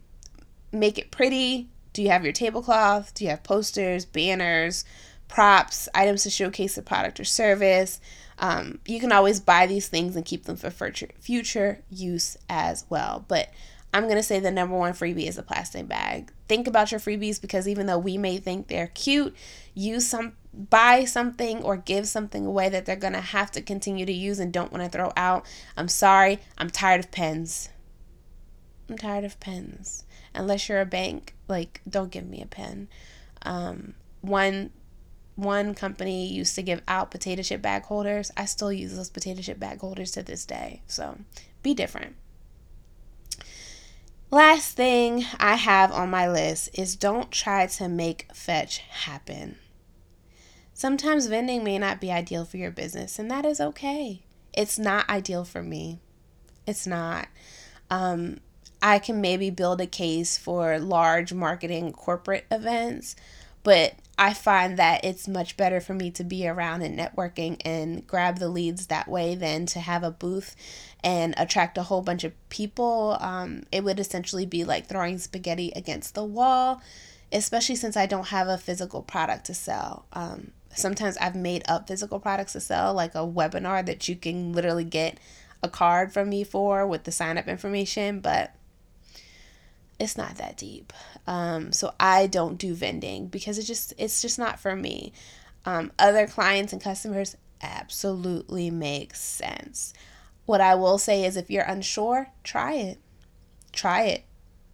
make 0.73 0.99
it 0.99 1.13
pretty. 1.13 1.69
Do 1.93 2.03
you 2.03 2.09
have 2.09 2.25
your 2.25 2.33
tablecloth? 2.33 3.15
Do 3.15 3.23
you 3.23 3.31
have 3.31 3.45
posters, 3.45 4.05
banners, 4.05 4.85
props, 5.29 5.89
items 5.95 6.23
to 6.25 6.31
showcase 6.31 6.75
the 6.75 6.83
product 6.83 7.21
or 7.21 7.25
service? 7.25 8.01
Um, 8.39 8.81
you 8.87 9.01
can 9.01 9.13
always 9.13 9.41
buy 9.41 9.67
these 9.67 9.89
things 9.89 10.17
and 10.17 10.25
keep 10.25 10.45
them 10.45 10.57
for 10.57 10.71
future, 10.71 11.09
future 11.21 11.81
use 11.91 12.37
as 12.49 12.85
well. 12.91 13.25
But 13.29 13.51
I'm 13.95 14.05
going 14.05 14.17
to 14.17 14.25
say 14.25 14.41
the 14.41 14.51
number 14.51 14.77
one 14.77 14.93
freebie 14.93 15.29
is 15.29 15.39
a 15.39 15.43
plastic 15.43 15.87
bag. 15.87 16.33
Think 16.49 16.67
about 16.67 16.91
your 16.91 16.99
freebies 16.99 17.41
because 17.41 17.69
even 17.69 17.87
though 17.87 17.99
we 17.99 18.19
may 18.19 18.39
think 18.39 18.67
they're 18.67 18.89
cute, 18.89 19.37
use 19.73 20.07
some 20.07 20.33
buy 20.53 21.05
something 21.05 21.63
or 21.63 21.77
give 21.77 22.07
something 22.07 22.47
away 22.47 22.69
that 22.69 22.87
they're 22.87 22.97
going 22.97 23.13
to 23.13 23.21
have 23.21 23.51
to 23.53 23.63
continue 23.63 24.07
to 24.07 24.13
use 24.13 24.39
and 24.39 24.53
don't 24.53 24.73
want 24.73 24.85
to 24.85 24.91
throw 24.91 25.13
out. 25.17 25.47
I'm 25.77 25.89
sorry, 25.89 26.41
I'm 26.59 26.71
tired 26.71 27.01
of 27.01 27.11
pens. 27.11 27.71
I'm 28.89 28.99
tired 28.99 29.25
of 29.25 29.39
pens. 29.41 30.05
Unless 30.35 30.69
you're 30.69 30.81
a 30.81 30.87
bank, 30.87 31.35
like 31.47 31.81
don't 31.89 32.11
give 32.11 32.27
me 32.27 32.43
a 32.43 32.47
pen. 32.47 32.89
Um, 33.43 33.95
one 34.21 34.71
one 35.37 35.75
company 35.75 36.27
used 36.27 36.55
to 36.55 36.63
give 36.63 36.83
out 36.87 37.11
potato 37.11 37.43
chip 37.43 37.61
bag 37.61 37.85
holders. 37.85 38.31
I 38.37 38.45
still 38.45 38.73
use 38.73 38.97
those 38.97 39.11
potato 39.11 39.43
chip 39.43 39.59
bag 39.59 39.81
holders 39.81 40.13
to 40.13 40.23
this 40.23 40.45
day. 40.45 40.83
So 40.87 41.19
be 41.63 41.75
different. 41.75 42.17
Last 44.31 44.77
thing 44.77 45.25
I 45.39 45.55
have 45.55 45.93
on 45.93 46.11
my 46.11 46.29
list 46.29 46.71
is 46.75 46.97
don't 46.97 47.31
try 47.31 47.67
to 47.67 47.89
make 47.89 48.29
fetch 48.35 48.79
happen. 48.79 49.57
Sometimes 50.73 51.27
vending 51.27 51.63
may 51.63 51.79
not 51.79 52.01
be 52.01 52.11
ideal 52.11 52.45
for 52.45 52.57
your 52.57 52.73
business, 52.73 53.19
and 53.19 53.31
that 53.31 53.45
is 53.45 53.61
okay. 53.61 54.23
It's 54.53 54.77
not 54.77 55.09
ideal 55.09 55.45
for 55.45 55.63
me. 55.63 56.01
It's 56.67 56.85
not. 56.85 57.29
Um, 57.91 58.41
I 58.83 58.99
can 58.99 59.21
maybe 59.21 59.51
build 59.51 59.81
a 59.81 59.87
case 59.87 60.37
for 60.37 60.81
large 60.81 61.33
marketing 61.33 61.93
corporate 61.93 62.47
events, 62.51 63.15
but 63.65 63.95
I 64.17 64.33
find 64.33 64.77
that 64.79 65.05
it's 65.05 65.27
much 65.27 65.57
better 65.57 65.81
for 65.81 65.93
me 65.93 66.11
to 66.13 66.23
be 66.23 66.47
around 66.47 66.83
and 66.83 66.97
networking 66.97 67.61
and 67.65 68.07
grab 68.07 68.39
the 68.39 68.49
leads 68.49 68.87
that 68.87 69.09
way 69.09 69.35
than 69.35 69.67
to 69.67 69.81
have 69.81 70.05
a 70.05 70.13
booth 70.13 70.55
and 71.03 71.35
attract 71.37 71.77
a 71.77 71.83
whole 71.83 72.03
bunch 72.03 72.23
of 72.23 72.33
people. 72.49 73.17
Um, 73.21 73.65
it 73.73 73.83
would 73.83 73.99
essentially 73.99 74.47
be 74.47 74.63
like 74.63 74.87
throwing 74.87 75.19
spaghetti 75.19 75.73
against 75.75 76.15
the 76.15 76.25
wall, 76.25 76.81
especially 77.33 77.75
since 77.75 77.97
I 77.97 78.07
don't 78.07 78.29
have 78.29 78.47
a 78.47 78.59
physical 78.59 79.03
product 79.03 79.47
to 79.47 79.55
sell. 79.55 80.07
Um, 80.13 80.53
sometimes 80.73 81.17
I've 81.17 81.35
made 81.35 81.65
up 81.67 81.89
physical 81.89 82.21
products 82.21 82.53
to 82.53 82.61
sell, 82.61 82.95
like 82.95 83.17
a 83.17 83.27
webinar 83.27 83.85
that 83.87 84.09
you 84.09 84.15
can 84.15 84.53
literally 84.53 84.85
get 84.85 85.19
a 85.63 85.69
card 85.69 86.13
from 86.13 86.29
me 86.29 86.45
for 86.45 86.87
with 86.87 87.03
the 87.03 87.13
sign 87.13 87.37
up 87.37 87.49
information, 87.49 88.21
but 88.21 88.55
it's 89.99 90.17
not 90.17 90.37
that 90.37 90.57
deep. 90.57 90.93
Um, 91.27 91.73
so 91.73 91.95
I 91.99 92.27
don't 92.27 92.59
do 92.59 92.75
vending 92.75 93.29
because 93.29 93.59
it 93.59 93.65
just 93.65 93.93
it's 93.99 94.23
just 94.23 94.39
not 94.39 94.59
for 94.59 94.75
me. 94.75 95.13
Um, 95.65 95.93
other 95.99 96.27
clients 96.27 96.73
and 96.73 96.83
customers 96.83 97.37
absolutely 97.63 98.71
makes 98.71 99.21
sense. 99.21 99.95
What 100.47 100.61
I 100.61 100.75
will 100.75 100.99
say 100.99 101.25
is 101.25 101.37
if 101.37 101.51
you're 101.51 101.65
unsure, 101.65 102.29
try 102.43 102.75
it. 102.75 102.99
Try 103.73 104.05
it. 104.05 104.25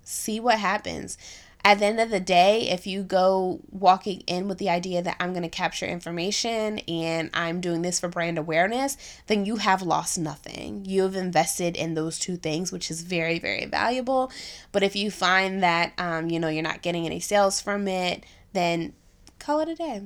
See 0.02 0.40
what 0.40 0.58
happens 0.58 1.16
at 1.64 1.78
the 1.78 1.84
end 1.84 2.00
of 2.00 2.10
the 2.10 2.20
day, 2.20 2.68
if 2.68 2.86
you 2.86 3.02
go 3.02 3.60
walking 3.70 4.20
in 4.22 4.48
with 4.48 4.58
the 4.58 4.70
idea 4.70 5.02
that 5.02 5.16
I'm 5.20 5.32
going 5.32 5.42
to 5.42 5.48
capture 5.48 5.84
information 5.84 6.78
and 6.80 7.30
I'm 7.34 7.60
doing 7.60 7.82
this 7.82 8.00
for 8.00 8.08
brand 8.08 8.38
awareness, 8.38 8.96
then 9.26 9.44
you 9.44 9.56
have 9.56 9.82
lost 9.82 10.18
nothing. 10.18 10.84
You 10.86 11.02
have 11.02 11.16
invested 11.16 11.76
in 11.76 11.94
those 11.94 12.18
two 12.18 12.36
things, 12.36 12.72
which 12.72 12.90
is 12.90 13.02
very, 13.02 13.38
very 13.38 13.66
valuable. 13.66 14.32
But 14.72 14.82
if 14.82 14.96
you 14.96 15.10
find 15.10 15.62
that, 15.62 15.92
um, 15.98 16.30
you 16.30 16.40
know, 16.40 16.48
you're 16.48 16.62
not 16.62 16.82
getting 16.82 17.04
any 17.04 17.20
sales 17.20 17.60
from 17.60 17.86
it, 17.88 18.24
then 18.54 18.94
call 19.38 19.60
it 19.60 19.68
a 19.68 19.74
day. 19.74 20.02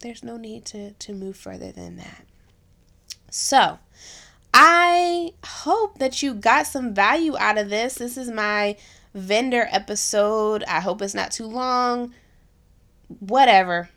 There's 0.00 0.22
no 0.22 0.36
need 0.36 0.66
to, 0.66 0.92
to 0.92 1.12
move 1.14 1.36
further 1.36 1.72
than 1.72 1.96
that. 1.96 2.26
So, 3.30 3.78
I 4.52 5.32
hope 5.42 5.98
that 5.98 6.22
you 6.22 6.34
got 6.34 6.66
some 6.66 6.92
value 6.92 7.36
out 7.38 7.56
of 7.56 7.70
this. 7.70 7.94
This 7.94 8.18
is 8.18 8.30
my 8.30 8.76
vendor 9.14 9.68
episode. 9.70 10.64
I 10.64 10.80
hope 10.80 11.02
it's 11.02 11.14
not 11.14 11.30
too 11.30 11.46
long. 11.46 12.14
Whatever. 13.20 13.90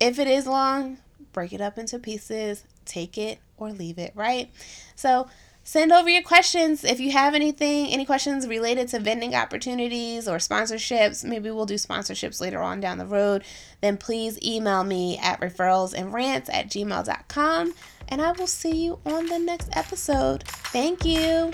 If 0.00 0.18
it 0.18 0.28
is 0.28 0.46
long, 0.46 0.98
break 1.32 1.52
it 1.52 1.60
up 1.60 1.78
into 1.78 1.98
pieces, 1.98 2.64
take 2.84 3.16
it 3.16 3.38
or 3.56 3.70
leave 3.70 3.98
it, 3.98 4.12
right? 4.14 4.50
So, 4.94 5.28
send 5.66 5.90
over 5.90 6.08
your 6.08 6.22
questions 6.22 6.84
if 6.84 7.00
you 7.00 7.10
have 7.10 7.34
anything 7.34 7.88
any 7.88 8.04
questions 8.04 8.46
related 8.46 8.86
to 8.86 9.00
vending 9.00 9.34
opportunities 9.34 10.28
or 10.28 10.36
sponsorships 10.36 11.24
maybe 11.24 11.50
we'll 11.50 11.66
do 11.66 11.74
sponsorships 11.74 12.40
later 12.40 12.62
on 12.62 12.78
down 12.78 12.98
the 12.98 13.04
road 13.04 13.42
then 13.80 13.96
please 13.96 14.38
email 14.44 14.84
me 14.84 15.18
at 15.18 15.40
referralsandrants 15.40 16.48
at 16.52 16.68
gmail.com 16.68 17.74
and 18.06 18.22
i 18.22 18.30
will 18.30 18.46
see 18.46 18.84
you 18.84 19.00
on 19.04 19.26
the 19.26 19.40
next 19.40 19.68
episode 19.76 20.44
thank 20.44 21.04
you 21.04 21.50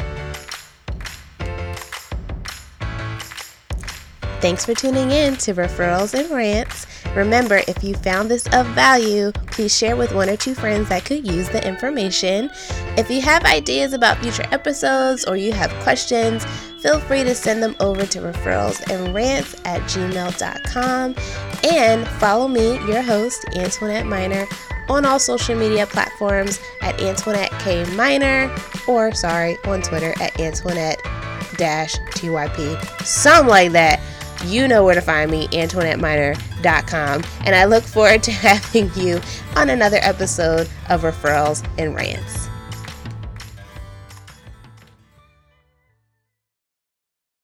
Thanks 4.42 4.64
for 4.64 4.74
tuning 4.74 5.12
in 5.12 5.36
to 5.36 5.54
Referrals 5.54 6.18
and 6.18 6.28
Rants. 6.28 6.88
Remember, 7.14 7.62
if 7.68 7.84
you 7.84 7.94
found 7.94 8.28
this 8.28 8.44
of 8.48 8.66
value, 8.74 9.30
please 9.52 9.72
share 9.72 9.94
with 9.94 10.12
one 10.12 10.28
or 10.28 10.36
two 10.36 10.52
friends 10.52 10.88
that 10.88 11.04
could 11.04 11.24
use 11.24 11.48
the 11.48 11.64
information. 11.64 12.50
If 12.98 13.08
you 13.08 13.20
have 13.20 13.44
ideas 13.44 13.92
about 13.92 14.18
future 14.18 14.44
episodes 14.50 15.24
or 15.26 15.36
you 15.36 15.52
have 15.52 15.70
questions, 15.84 16.44
feel 16.80 16.98
free 16.98 17.22
to 17.22 17.36
send 17.36 17.62
them 17.62 17.76
over 17.78 18.04
to 18.04 18.18
referrals 18.18 18.82
and 18.90 19.14
rants 19.14 19.54
at 19.64 19.80
gmail.com 19.82 21.14
and 21.62 22.08
follow 22.08 22.48
me, 22.48 22.84
your 22.88 23.02
host, 23.02 23.44
Antoinette 23.54 24.06
Miner, 24.06 24.48
on 24.88 25.04
all 25.04 25.20
social 25.20 25.54
media 25.54 25.86
platforms 25.86 26.58
at 26.80 27.00
Antoinette 27.00 27.52
K 27.60 27.84
or 28.88 29.14
sorry, 29.14 29.56
on 29.66 29.82
Twitter 29.82 30.14
at 30.20 30.40
Antoinette 30.40 31.00
dash 31.56 31.94
TYP. 32.16 33.04
Something 33.04 33.48
like 33.48 33.70
that 33.72 34.00
you 34.44 34.68
know 34.68 34.84
where 34.84 34.94
to 34.94 35.00
find 35.00 35.30
me, 35.30 35.48
AntoinetteMiner.com. 35.48 37.24
And 37.44 37.54
I 37.54 37.64
look 37.64 37.84
forward 37.84 38.22
to 38.24 38.30
having 38.32 38.90
you 38.94 39.20
on 39.56 39.70
another 39.70 39.98
episode 40.00 40.68
of 40.88 41.02
Referrals 41.02 41.66
and 41.78 41.94
Rants. 41.94 42.51